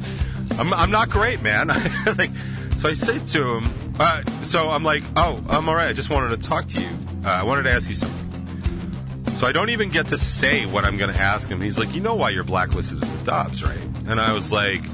I'm, 0.58 0.74
I'm 0.74 0.90
not 0.90 1.08
great, 1.08 1.40
man. 1.40 1.68
like, 2.18 2.30
so 2.76 2.90
I 2.90 2.92
say 2.92 3.18
to 3.18 3.54
him, 3.54 3.94
uh, 3.98 4.22
so 4.42 4.68
I'm 4.68 4.84
like, 4.84 5.02
oh, 5.16 5.42
I'm 5.48 5.66
all 5.66 5.74
right. 5.74 5.88
I 5.88 5.94
just 5.94 6.10
wanted 6.10 6.38
to 6.38 6.46
talk 6.46 6.66
to 6.68 6.78
you. 6.78 6.88
Uh, 7.24 7.28
I 7.28 7.42
wanted 7.44 7.62
to 7.62 7.72
ask 7.72 7.88
you 7.88 7.94
something. 7.94 9.34
So 9.38 9.46
I 9.46 9.52
don't 9.52 9.70
even 9.70 9.88
get 9.88 10.08
to 10.08 10.18
say 10.18 10.66
what 10.66 10.84
I'm 10.84 10.98
going 10.98 11.10
to 11.10 11.18
ask 11.18 11.48
him. 11.48 11.58
He's 11.58 11.78
like, 11.78 11.94
you 11.94 12.02
know 12.02 12.16
why 12.16 12.28
you're 12.28 12.44
blacklisted 12.44 13.02
at 13.02 13.08
the 13.08 13.24
Dobbs, 13.24 13.62
right? 13.62 13.80
And 14.06 14.20
I 14.20 14.34
was 14.34 14.52
like, 14.52 14.84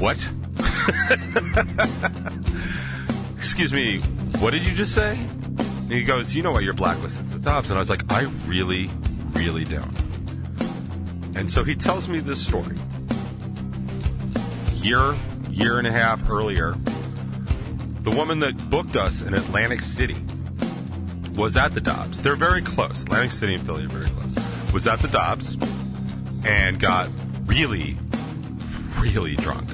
what? 0.00 0.18
Excuse 3.36 3.72
me, 3.72 4.00
what 4.40 4.50
did 4.50 4.64
you 4.64 4.74
just 4.74 4.96
say? 4.96 5.12
And 5.12 5.92
he 5.92 6.02
goes, 6.02 6.34
you 6.34 6.42
know 6.42 6.50
why 6.50 6.60
you're 6.60 6.74
blacklisted 6.74 7.24
at 7.26 7.30
the 7.30 7.38
Dobbs? 7.38 7.70
And 7.70 7.78
I 7.78 7.80
was 7.80 7.88
like, 7.88 8.02
I 8.10 8.22
really, 8.46 8.90
really 9.44 9.64
don't. 9.64 9.96
And 11.34 11.50
so 11.50 11.64
he 11.64 11.74
tells 11.74 12.08
me 12.08 12.20
this 12.20 12.40
story. 12.40 12.78
year, 14.74 15.16
year 15.50 15.78
and 15.78 15.86
a 15.86 15.92
half 15.92 16.28
earlier, 16.30 16.76
the 18.02 18.10
woman 18.10 18.38
that 18.40 18.70
booked 18.70 18.96
us 18.96 19.22
in 19.22 19.34
Atlantic 19.34 19.80
City 19.80 20.16
was 21.34 21.56
at 21.56 21.74
the 21.74 21.80
Dobbs. 21.80 22.20
They're 22.22 22.36
very 22.36 22.62
close. 22.62 23.02
Atlantic 23.02 23.32
City 23.32 23.54
and 23.54 23.66
Philly 23.66 23.84
are 23.84 23.88
very 23.88 24.06
close. 24.06 24.72
Was 24.72 24.86
at 24.86 25.00
the 25.00 25.08
Dobbs 25.08 25.56
and 26.44 26.78
got 26.78 27.08
really, 27.46 27.98
really 28.98 29.34
drunk. 29.36 29.68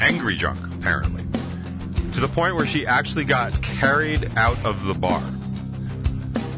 Angry 0.00 0.36
drunk, 0.36 0.74
apparently. 0.74 1.24
To 2.12 2.20
the 2.20 2.28
point 2.28 2.54
where 2.54 2.66
she 2.66 2.86
actually 2.86 3.24
got 3.24 3.60
carried 3.62 4.32
out 4.36 4.64
of 4.64 4.86
the 4.86 4.94
bar. 4.94 5.22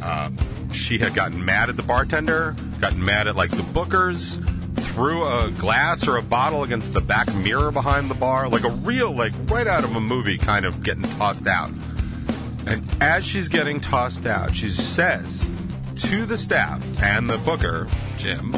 Um, 0.02 0.38
she 0.80 0.98
had 0.98 1.14
gotten 1.14 1.44
mad 1.44 1.68
at 1.68 1.76
the 1.76 1.82
bartender, 1.82 2.56
gotten 2.80 3.04
mad 3.04 3.26
at 3.26 3.36
like 3.36 3.50
the 3.50 3.62
bookers, 3.62 4.44
threw 4.80 5.26
a 5.26 5.50
glass 5.52 6.08
or 6.08 6.16
a 6.16 6.22
bottle 6.22 6.62
against 6.62 6.94
the 6.94 7.00
back 7.00 7.32
mirror 7.34 7.70
behind 7.70 8.10
the 8.10 8.14
bar, 8.14 8.48
like 8.48 8.64
a 8.64 8.70
real, 8.70 9.14
like 9.14 9.32
right 9.50 9.66
out 9.66 9.84
of 9.84 9.94
a 9.94 10.00
movie, 10.00 10.38
kind 10.38 10.64
of 10.64 10.82
getting 10.82 11.02
tossed 11.02 11.46
out. 11.46 11.70
And 12.66 12.84
as 13.00 13.24
she's 13.24 13.48
getting 13.48 13.80
tossed 13.80 14.26
out, 14.26 14.54
she 14.54 14.68
says 14.68 15.48
to 15.96 16.26
the 16.26 16.38
staff 16.38 16.82
and 17.02 17.28
the 17.28 17.38
booker, 17.38 17.88
Jim, 18.16 18.52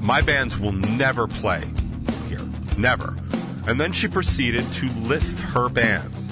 my 0.00 0.20
bands 0.20 0.58
will 0.58 0.72
never 0.72 1.26
play 1.26 1.64
here. 2.28 2.46
Never. 2.76 3.16
And 3.66 3.80
then 3.80 3.92
she 3.92 4.08
proceeded 4.08 4.70
to 4.74 4.88
list 5.00 5.38
her 5.38 5.68
bands. 5.68 6.26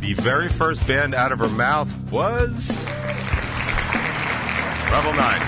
The 0.00 0.14
very 0.14 0.48
first 0.48 0.86
band 0.86 1.14
out 1.14 1.32
of 1.32 1.38
her 1.40 1.48
mouth 1.48 1.92
was 2.10 2.87
Revel 4.98 5.14
9. 5.14 5.38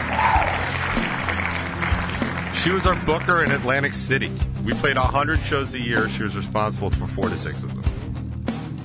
She 2.54 2.70
was 2.70 2.86
our 2.86 2.94
booker 3.04 3.42
in 3.42 3.50
Atlantic 3.50 3.94
City. 3.94 4.30
We 4.64 4.74
played 4.74 4.96
100 4.96 5.40
shows 5.40 5.74
a 5.74 5.80
year. 5.80 6.08
She 6.08 6.22
was 6.22 6.36
responsible 6.36 6.90
for 6.90 7.08
four 7.08 7.28
to 7.28 7.36
six 7.36 7.64
of 7.64 7.70
them. 7.70 7.82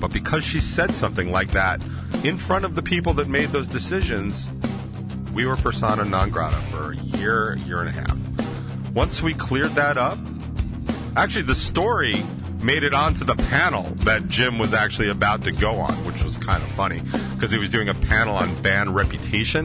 But 0.00 0.12
because 0.12 0.42
she 0.42 0.58
said 0.58 0.92
something 0.92 1.30
like 1.30 1.52
that 1.52 1.80
in 2.24 2.36
front 2.36 2.64
of 2.64 2.74
the 2.74 2.82
people 2.82 3.12
that 3.12 3.28
made 3.28 3.50
those 3.50 3.68
decisions, 3.68 4.50
we 5.32 5.46
were 5.46 5.54
persona 5.56 6.04
non 6.04 6.30
grata 6.30 6.60
for 6.68 6.94
a 6.94 6.96
year, 6.96 7.54
year 7.58 7.78
and 7.80 7.88
a 7.88 7.92
half. 7.92 8.18
Once 8.92 9.22
we 9.22 9.34
cleared 9.34 9.70
that 9.76 9.96
up, 9.96 10.18
actually, 11.14 11.42
the 11.42 11.54
story 11.54 12.24
made 12.60 12.82
it 12.82 12.92
onto 12.92 13.24
the 13.24 13.36
panel 13.36 13.84
that 13.98 14.26
Jim 14.26 14.58
was 14.58 14.74
actually 14.74 15.10
about 15.10 15.44
to 15.44 15.52
go 15.52 15.76
on, 15.76 15.92
which 16.04 16.24
was 16.24 16.36
kind 16.36 16.64
of 16.64 16.70
funny 16.72 17.02
because 17.34 17.52
he 17.52 17.58
was 17.58 17.70
doing 17.70 17.88
a 17.88 17.94
panel 17.94 18.34
on 18.34 18.52
band 18.62 18.96
reputation. 18.96 19.64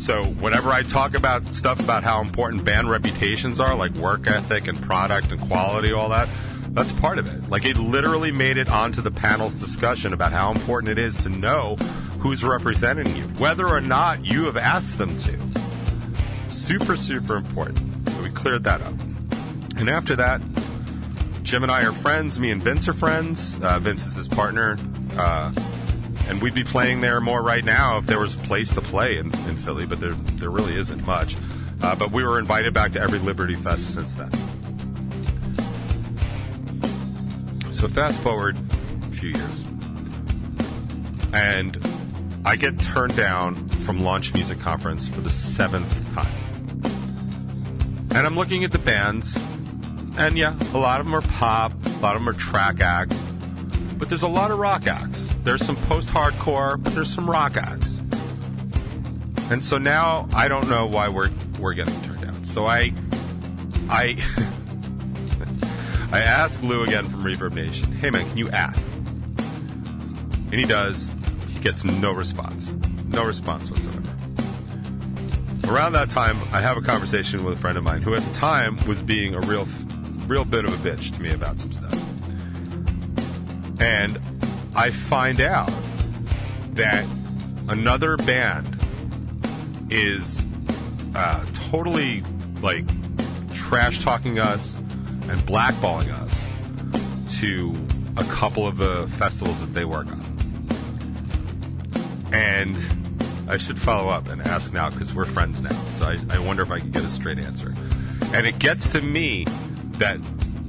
So, 0.00 0.24
whenever 0.24 0.70
I 0.70 0.82
talk 0.82 1.14
about 1.14 1.54
stuff 1.54 1.78
about 1.78 2.04
how 2.04 2.22
important 2.22 2.64
band 2.64 2.88
reputations 2.88 3.60
are, 3.60 3.74
like 3.74 3.92
work 3.92 4.26
ethic 4.26 4.66
and 4.66 4.80
product 4.80 5.30
and 5.30 5.38
quality, 5.42 5.92
all 5.92 6.08
that, 6.08 6.26
that's 6.70 6.90
part 6.92 7.18
of 7.18 7.26
it. 7.26 7.50
Like, 7.50 7.66
it 7.66 7.76
literally 7.76 8.32
made 8.32 8.56
it 8.56 8.70
onto 8.70 9.02
the 9.02 9.10
panel's 9.10 9.54
discussion 9.54 10.14
about 10.14 10.32
how 10.32 10.52
important 10.52 10.88
it 10.90 10.98
is 10.98 11.18
to 11.18 11.28
know 11.28 11.76
who's 12.18 12.42
representing 12.42 13.14
you, 13.14 13.24
whether 13.34 13.68
or 13.68 13.82
not 13.82 14.24
you 14.24 14.44
have 14.44 14.56
asked 14.56 14.96
them 14.96 15.18
to. 15.18 15.38
Super, 16.48 16.96
super 16.96 17.36
important. 17.36 18.08
So, 18.08 18.22
we 18.22 18.30
cleared 18.30 18.64
that 18.64 18.80
up. 18.80 18.94
And 19.76 19.90
after 19.90 20.16
that, 20.16 20.40
Jim 21.42 21.62
and 21.62 21.70
I 21.70 21.84
are 21.84 21.92
friends. 21.92 22.40
Me 22.40 22.50
and 22.50 22.62
Vince 22.62 22.88
are 22.88 22.94
friends. 22.94 23.58
Uh, 23.60 23.78
Vince 23.78 24.06
is 24.06 24.14
his 24.14 24.28
partner. 24.28 24.78
Uh, 25.18 25.52
and 26.30 26.40
we'd 26.40 26.54
be 26.54 26.62
playing 26.62 27.00
there 27.00 27.20
more 27.20 27.42
right 27.42 27.64
now 27.64 27.98
if 27.98 28.06
there 28.06 28.20
was 28.20 28.34
a 28.34 28.38
place 28.38 28.72
to 28.72 28.80
play 28.80 29.18
in, 29.18 29.26
in 29.48 29.56
Philly, 29.56 29.84
but 29.84 29.98
there 29.98 30.14
there 30.36 30.50
really 30.50 30.76
isn't 30.76 31.04
much. 31.04 31.36
Uh, 31.82 31.96
but 31.96 32.12
we 32.12 32.22
were 32.22 32.38
invited 32.38 32.72
back 32.72 32.92
to 32.92 33.00
every 33.00 33.18
Liberty 33.18 33.56
Fest 33.56 33.94
since 33.94 34.14
then. 34.14 34.30
So 37.72 37.88
fast 37.88 38.20
forward 38.20 38.56
a 39.02 39.06
few 39.06 39.30
years, 39.30 39.64
and 41.32 41.84
I 42.44 42.54
get 42.54 42.78
turned 42.78 43.16
down 43.16 43.68
from 43.70 43.98
Launch 43.98 44.32
Music 44.32 44.60
Conference 44.60 45.08
for 45.08 45.22
the 45.22 45.30
seventh 45.30 46.14
time. 46.14 46.32
And 48.12 48.18
I'm 48.18 48.36
looking 48.36 48.62
at 48.62 48.70
the 48.70 48.78
bands, 48.78 49.36
and 50.16 50.38
yeah, 50.38 50.56
a 50.74 50.78
lot 50.78 51.00
of 51.00 51.06
them 51.06 51.14
are 51.16 51.22
pop, 51.22 51.72
a 51.72 51.88
lot 51.98 52.14
of 52.14 52.22
them 52.22 52.28
are 52.28 52.38
track 52.38 52.80
acts, 52.80 53.18
but 53.98 54.08
there's 54.08 54.22
a 54.22 54.28
lot 54.28 54.52
of 54.52 54.60
rock 54.60 54.86
acts. 54.86 55.29
There's 55.42 55.64
some 55.64 55.76
post-hardcore, 55.76 56.82
but 56.82 56.94
there's 56.94 57.12
some 57.12 57.28
rock 57.28 57.56
acts. 57.56 58.02
And 59.50 59.64
so 59.64 59.78
now 59.78 60.28
I 60.32 60.48
don't 60.48 60.68
know 60.68 60.86
why 60.86 61.08
we're 61.08 61.30
we're 61.58 61.74
getting 61.74 62.00
turned 62.02 62.20
down. 62.20 62.44
So 62.44 62.66
I 62.66 62.92
I 63.88 64.16
I 66.12 66.20
ask 66.20 66.62
Lou 66.62 66.84
again 66.84 67.08
from 67.08 67.24
Reverb 67.24 67.54
Nation, 67.54 67.90
hey 67.92 68.10
man, 68.10 68.28
can 68.28 68.36
you 68.36 68.48
ask? 68.50 68.86
And 70.50 70.54
he 70.54 70.66
does. 70.66 71.10
He 71.48 71.60
gets 71.60 71.84
no 71.84 72.12
response. 72.12 72.72
No 73.06 73.24
response 73.24 73.70
whatsoever. 73.70 74.02
Around 75.68 75.92
that 75.92 76.10
time, 76.10 76.42
I 76.52 76.60
have 76.60 76.76
a 76.76 76.80
conversation 76.80 77.44
with 77.44 77.54
a 77.54 77.60
friend 77.60 77.78
of 77.78 77.84
mine 77.84 78.02
who 78.02 78.14
at 78.14 78.22
the 78.22 78.34
time 78.34 78.76
was 78.86 79.00
being 79.02 79.34
a 79.34 79.40
real 79.40 79.66
real 80.26 80.44
bit 80.44 80.64
of 80.64 80.72
a 80.74 80.88
bitch 80.88 81.12
to 81.14 81.22
me 81.22 81.32
about 81.32 81.58
some 81.58 81.72
stuff. 81.72 82.00
And 83.80 84.20
I 84.74 84.90
find 84.90 85.40
out 85.40 85.72
that 86.74 87.04
another 87.68 88.16
band 88.16 88.76
is 89.90 90.46
uh, 91.14 91.44
totally 91.52 92.22
like 92.62 92.84
trash 93.52 94.00
talking 94.02 94.38
us 94.38 94.74
and 94.74 95.40
blackballing 95.42 96.12
us 96.12 96.46
to 97.38 97.76
a 98.16 98.24
couple 98.24 98.66
of 98.66 98.76
the 98.76 99.08
festivals 99.16 99.60
that 99.60 99.74
they 99.74 99.84
work 99.84 100.08
on. 100.08 100.26
And 102.32 102.78
I 103.48 103.58
should 103.58 103.78
follow 103.78 104.08
up 104.08 104.28
and 104.28 104.40
ask 104.42 104.72
now 104.72 104.90
because 104.90 105.12
we're 105.12 105.24
friends 105.24 105.60
now. 105.60 105.72
So 105.90 106.04
I, 106.04 106.18
I 106.30 106.38
wonder 106.38 106.62
if 106.62 106.70
I 106.70 106.78
can 106.78 106.90
get 106.90 107.02
a 107.02 107.10
straight 107.10 107.38
answer. 107.38 107.74
And 108.32 108.46
it 108.46 108.58
gets 108.60 108.92
to 108.92 109.00
me 109.00 109.46
that 109.98 110.20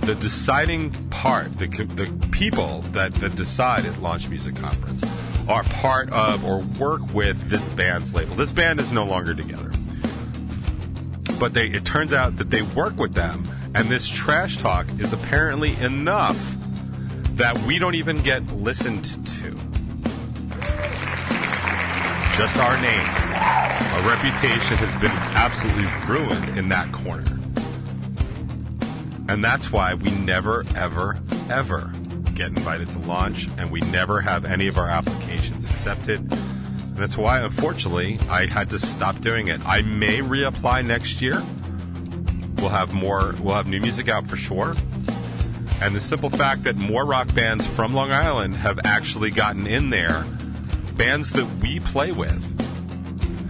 the 0.01 0.15
deciding 0.15 0.91
part, 1.09 1.57
the, 1.59 1.67
the 1.67 2.07
people 2.41 2.81
that, 2.91 3.13
that 3.13 3.35
decide 3.35 3.85
at 3.85 4.01
Launch 4.01 4.27
Music 4.27 4.55
Conference 4.55 5.03
are 5.47 5.61
part 5.61 6.09
of 6.09 6.43
or 6.43 6.57
work 6.79 6.99
with 7.13 7.39
this 7.51 7.69
band's 7.69 8.15
label. 8.15 8.35
This 8.35 8.51
band 8.51 8.79
is 8.79 8.91
no 8.91 9.05
longer 9.05 9.35
together. 9.35 9.71
But 11.39 11.53
they, 11.53 11.67
it 11.67 11.85
turns 11.85 12.13
out 12.13 12.37
that 12.37 12.49
they 12.49 12.63
work 12.63 12.97
with 12.97 13.13
them, 13.13 13.47
and 13.75 13.89
this 13.89 14.09
trash 14.09 14.57
talk 14.57 14.87
is 14.97 15.13
apparently 15.13 15.75
enough 15.75 16.35
that 17.33 17.55
we 17.67 17.77
don't 17.77 17.93
even 17.93 18.17
get 18.17 18.43
listened 18.47 19.05
to. 19.05 19.51
Just 22.37 22.57
our 22.57 22.81
name. 22.81 23.07
Our 23.93 24.09
reputation 24.09 24.77
has 24.77 24.99
been 24.99 25.11
absolutely 25.37 25.85
ruined 26.11 26.57
in 26.57 26.69
that 26.69 26.91
corner. 26.91 27.37
And 29.29 29.45
that's 29.45 29.71
why 29.71 29.93
we 29.93 30.09
never, 30.09 30.65
ever, 30.75 31.19
ever 31.51 31.93
get 32.31 32.47
invited 32.47 32.89
to 32.89 32.99
launch, 32.99 33.47
and 33.57 33.71
we 33.71 33.81
never 33.81 34.21
have 34.21 34.45
any 34.45 34.67
of 34.67 34.77
our 34.77 34.87
applications 34.87 35.65
accepted. 35.65 36.19
And 36.19 36.95
that's 36.97 37.17
why, 37.17 37.39
unfortunately, 37.39 38.19
I 38.29 38.45
had 38.45 38.69
to 38.71 38.79
stop 38.79 39.19
doing 39.21 39.47
it. 39.47 39.61
I 39.65 39.81
may 39.81 40.19
reapply 40.19 40.85
next 40.85 41.21
year. 41.21 41.41
We'll 42.57 42.69
have 42.69 42.93
more, 42.93 43.35
we'll 43.41 43.55
have 43.55 43.67
new 43.67 43.79
music 43.79 44.09
out 44.09 44.27
for 44.27 44.35
sure. 44.35 44.75
And 45.81 45.95
the 45.95 45.99
simple 45.99 46.29
fact 46.29 46.63
that 46.65 46.75
more 46.75 47.05
rock 47.05 47.33
bands 47.33 47.65
from 47.65 47.93
Long 47.93 48.11
Island 48.11 48.55
have 48.55 48.79
actually 48.83 49.31
gotten 49.31 49.65
in 49.65 49.89
there, 49.89 50.25
bands 50.95 51.31
that 51.31 51.47
we 51.61 51.79
play 51.79 52.11
with 52.11 52.41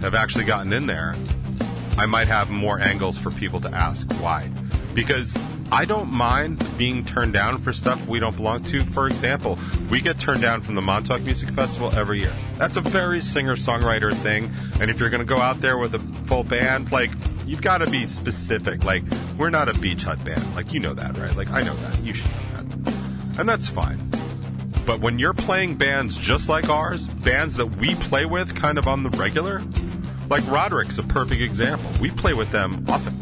have 0.00 0.14
actually 0.14 0.44
gotten 0.44 0.72
in 0.72 0.86
there, 0.86 1.14
I 1.98 2.06
might 2.06 2.28
have 2.28 2.48
more 2.48 2.80
angles 2.80 3.18
for 3.18 3.30
people 3.30 3.60
to 3.60 3.70
ask 3.70 4.10
why. 4.14 4.50
Because 4.94 5.36
I 5.72 5.86
don't 5.86 6.12
mind 6.12 6.62
being 6.76 7.02
turned 7.02 7.32
down 7.32 7.56
for 7.56 7.72
stuff 7.72 8.06
we 8.06 8.20
don't 8.20 8.36
belong 8.36 8.62
to. 8.64 8.84
For 8.84 9.06
example, 9.06 9.58
we 9.90 10.02
get 10.02 10.18
turned 10.18 10.42
down 10.42 10.60
from 10.60 10.74
the 10.74 10.82
Montauk 10.82 11.22
Music 11.22 11.48
Festival 11.52 11.90
every 11.96 12.20
year. 12.20 12.32
That's 12.58 12.76
a 12.76 12.82
very 12.82 13.22
singer 13.22 13.56
songwriter 13.56 14.14
thing. 14.14 14.52
And 14.80 14.90
if 14.90 15.00
you're 15.00 15.08
going 15.08 15.20
to 15.20 15.24
go 15.24 15.38
out 15.38 15.62
there 15.62 15.78
with 15.78 15.94
a 15.94 15.98
full 16.26 16.44
band, 16.44 16.92
like, 16.92 17.10
you've 17.46 17.62
got 17.62 17.78
to 17.78 17.86
be 17.86 18.04
specific. 18.04 18.84
Like, 18.84 19.02
we're 19.38 19.48
not 19.48 19.70
a 19.70 19.72
beach 19.72 20.02
hut 20.02 20.22
band. 20.22 20.54
Like, 20.54 20.74
you 20.74 20.78
know 20.78 20.92
that, 20.92 21.16
right? 21.16 21.34
Like, 21.34 21.48
I 21.48 21.62
know 21.62 21.74
that. 21.76 21.98
You 22.04 22.12
should 22.12 22.30
know 22.30 22.74
that. 22.82 22.94
And 23.38 23.48
that's 23.48 23.66
fine. 23.66 24.10
But 24.84 25.00
when 25.00 25.18
you're 25.18 25.32
playing 25.32 25.76
bands 25.76 26.18
just 26.18 26.50
like 26.50 26.68
ours, 26.68 27.08
bands 27.08 27.56
that 27.56 27.78
we 27.78 27.94
play 27.94 28.26
with 28.26 28.54
kind 28.54 28.76
of 28.76 28.86
on 28.86 29.04
the 29.04 29.10
regular, 29.10 29.62
like 30.28 30.46
Roderick's 30.48 30.98
a 30.98 31.02
perfect 31.02 31.40
example. 31.40 31.90
We 31.98 32.10
play 32.10 32.34
with 32.34 32.50
them 32.50 32.84
often. 32.88 33.16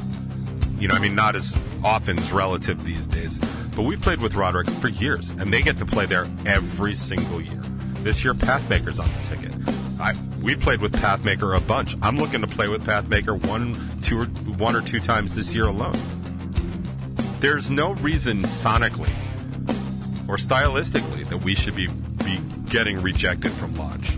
You 0.80 0.88
know, 0.88 0.96
I 0.96 0.98
mean, 0.98 1.14
not 1.14 1.36
as 1.36 1.56
often 1.84 2.18
as 2.18 2.32
relative 2.32 2.84
these 2.84 3.06
days, 3.06 3.38
but 3.76 3.82
we've 3.82 4.00
played 4.00 4.20
with 4.20 4.34
Roderick 4.34 4.70
for 4.70 4.88
years, 4.88 5.30
and 5.30 5.52
they 5.52 5.62
get 5.62 5.78
to 5.78 5.86
play 5.86 6.06
there 6.06 6.26
every 6.46 6.94
single 6.94 7.40
year. 7.40 7.62
This 8.02 8.24
year, 8.24 8.34
Pathmaker's 8.34 8.98
on 8.98 9.08
the 9.08 9.22
ticket. 9.22 9.52
I, 10.00 10.14
we 10.40 10.56
played 10.56 10.80
with 10.80 10.92
Pathmaker 10.92 11.56
a 11.56 11.60
bunch. 11.60 11.96
I'm 12.00 12.16
looking 12.16 12.40
to 12.40 12.46
play 12.46 12.68
with 12.68 12.84
Pathmaker 12.84 13.46
one, 13.46 14.00
two, 14.00 14.22
or, 14.22 14.24
one 14.24 14.74
or 14.74 14.80
two 14.80 15.00
times 15.00 15.34
this 15.34 15.54
year 15.54 15.66
alone. 15.66 15.98
there's 17.40 17.70
no 17.70 17.92
reason 17.92 18.42
sonically 18.42 19.10
or 20.28 20.36
stylistically 20.36 21.28
that 21.28 21.38
we 21.38 21.54
should 21.54 21.74
be, 21.74 21.88
be 22.24 22.38
getting 22.68 23.02
rejected 23.02 23.50
from 23.50 23.74
Launch. 23.76 24.16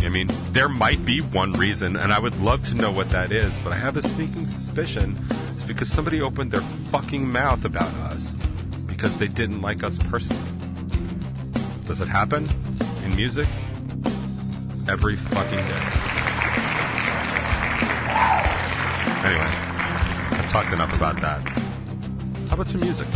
I 0.00 0.08
mean, 0.08 0.28
there 0.52 0.68
might 0.68 1.04
be 1.04 1.20
one 1.20 1.52
reason, 1.52 1.96
and 1.96 2.12
I 2.12 2.18
would 2.18 2.40
love 2.40 2.62
to 2.64 2.74
know 2.74 2.90
what 2.90 3.10
that 3.10 3.32
is, 3.32 3.58
but 3.58 3.72
I 3.72 3.76
have 3.76 3.96
a 3.96 4.02
sneaking 4.02 4.46
suspicion 4.46 5.16
because 5.66 5.90
somebody 5.90 6.20
opened 6.20 6.52
their 6.52 6.60
fucking 6.60 7.30
mouth 7.30 7.64
about 7.64 7.92
us 8.10 8.34
because 8.86 9.18
they 9.18 9.28
didn't 9.28 9.62
like 9.62 9.82
us 9.82 9.98
personally. 9.98 10.40
Does 11.86 12.00
it 12.00 12.08
happen 12.08 12.48
in 13.04 13.16
music? 13.16 13.48
Every 14.88 15.16
fucking 15.16 15.58
day. 15.58 16.14
Anyway, 19.24 19.50
I've 20.30 20.50
talked 20.50 20.72
enough 20.72 20.94
about 20.94 21.20
that. 21.20 21.48
How 22.48 22.54
about 22.54 22.68
some 22.68 22.82
music? 22.82 23.08